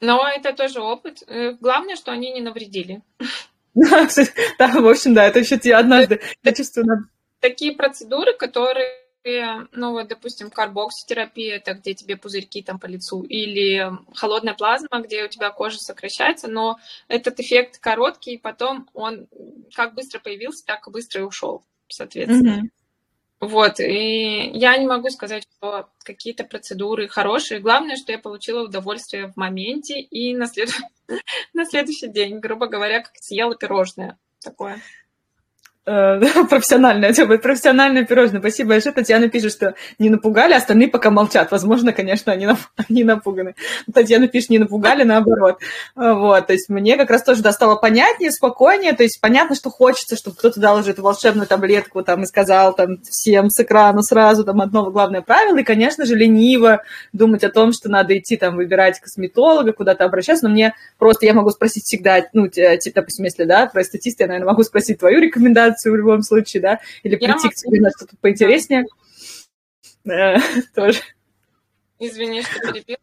[0.00, 1.22] Но это тоже опыт.
[1.28, 3.02] Э, главное, что они не навредили.
[4.58, 7.04] Да, в общем, да, это еще тебе однажды, я чувствую, надо
[7.42, 13.88] такие процедуры, которые ну вот, допустим, карбокситерапия, это где тебе пузырьки там по лицу, или
[14.16, 19.28] холодная плазма, где у тебя кожа сокращается, но этот эффект короткий, и потом он
[19.76, 22.62] как быстро появился, так и быстро и ушел, соответственно.
[22.62, 22.68] Mm-hmm.
[23.42, 27.60] Вот, и я не могу сказать, что какие-то процедуры хорошие.
[27.60, 30.70] Главное, что я получила удовольствие в моменте и на, след...
[31.52, 34.80] на следующий день, грубо говоря, как съела пирожное такое.
[35.84, 38.40] Э, профессиональное, профессиональное пирожное.
[38.40, 38.94] Спасибо большое.
[38.94, 41.50] Татьяна пишет, что не напугали, остальные пока молчат.
[41.50, 42.46] Возможно, конечно, они,
[42.88, 43.56] они напуганы.
[43.92, 45.58] Татьяна пишет, не напугали, наоборот.
[45.96, 48.92] Э, вот, то есть мне как раз тоже достало понятнее, спокойнее.
[48.92, 52.74] То есть понятно, что хочется, чтобы кто-то дал уже эту волшебную таблетку там и сказал
[52.74, 55.58] там всем с экрана сразу там одно главное правило.
[55.58, 60.46] И, конечно же, лениво думать о том, что надо идти там выбирать косметолога, куда-то обращаться.
[60.46, 62.48] Но мне просто, я могу спросить всегда, ну,
[62.94, 66.62] допустим, если, да, про статист, я, наверное, могу спросить твою рекомендацию, рекомендацию в любом случае,
[66.62, 68.86] да, или прийти к тебе на что-то поинтереснее.
[70.04, 70.36] Э,
[70.74, 71.00] тоже.
[71.98, 72.96] Извини, что перебил.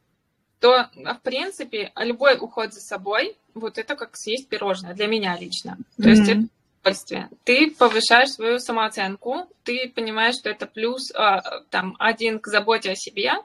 [0.59, 5.77] То, в принципе, любой уход за собой, вот это как съесть пирожное, для меня лично.
[6.01, 6.47] То есть это
[6.81, 7.29] удовольствие.
[7.45, 12.95] Ты повышаешь свою самооценку, ты понимаешь, что это плюс а, там один к заботе о
[12.95, 13.35] себе,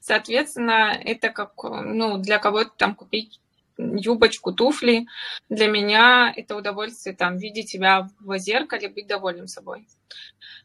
[0.00, 3.40] Соответственно, это как, ну, для кого-то там купить
[3.78, 5.06] юбочку, туфли.
[5.48, 9.86] Для меня это удовольствие там видеть себя в зеркале, быть довольным собой.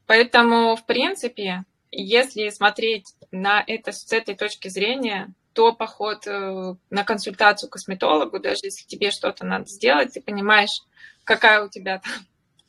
[0.06, 7.04] Поэтому, в принципе, если смотреть на это с этой точки зрения, то поход э, на
[7.04, 10.84] консультацию к косметологу, даже если тебе что-то надо сделать, ты понимаешь,
[11.24, 12.14] какая у тебя там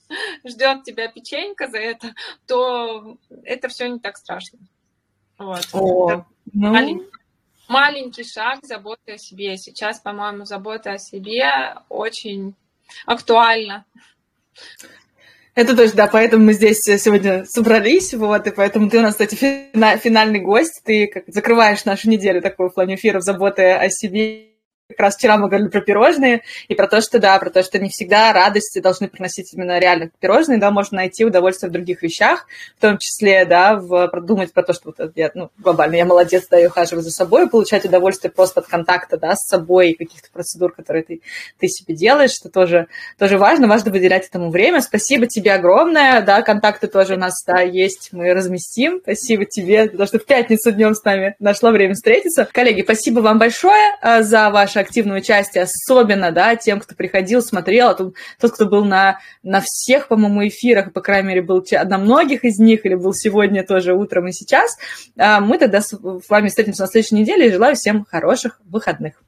[0.47, 2.15] ждет тебя печенька за это,
[2.47, 4.59] то это все не так страшно.
[5.37, 5.69] Вот.
[5.73, 7.05] О, ну...
[7.69, 9.57] маленький шаг заботы о себе.
[9.57, 12.55] Сейчас, по-моему, забота о себе очень
[13.07, 13.85] актуальна.
[15.55, 19.35] Это точно, да, поэтому мы здесь сегодня собрались, вот, и поэтому ты у нас, кстати,
[19.35, 24.48] финальный гость, ты как закрываешь нашу неделю такую в плане эфиров заботы о себе
[24.89, 27.79] Как раз вчера мы говорили про пирожные и про то, что да, про то, что
[27.79, 32.47] не всегда радости должны приносить именно реально пирожные, да, можно найти удовольствие в других вещах,
[32.79, 36.47] в том числе, да, в, продумать про то, что вот я, ну, глобально, я молодец,
[36.51, 40.73] да, я ухаживаю за собой, получать удовольствие просто от контакта, да, с собой, каких-то процедур,
[40.73, 41.21] которые ты,
[41.59, 42.87] ты себе делаешь, что тоже,
[43.19, 44.81] тоже важно, важно выделять этому время.
[44.81, 49.01] Спасибо тебе огромное, да, контакты тоже у нас, да, есть, мы разместим.
[49.03, 52.49] Спасибо тебе, то, что в пятницу днем с нами нашла время встретиться.
[52.51, 57.89] Коллеги, спасибо вам большое а, за ваше активное участие, особенно, да, тем, кто приходил, смотрел,
[57.89, 61.99] а тот, тот кто был на, на всех, по-моему, эфирах, по крайней мере, был на
[61.99, 64.77] многих из них, или был сегодня тоже утром и сейчас.
[65.17, 65.99] А, мы тогда с
[66.29, 69.23] вами встретимся на следующей неделе и желаю всем хороших выходных.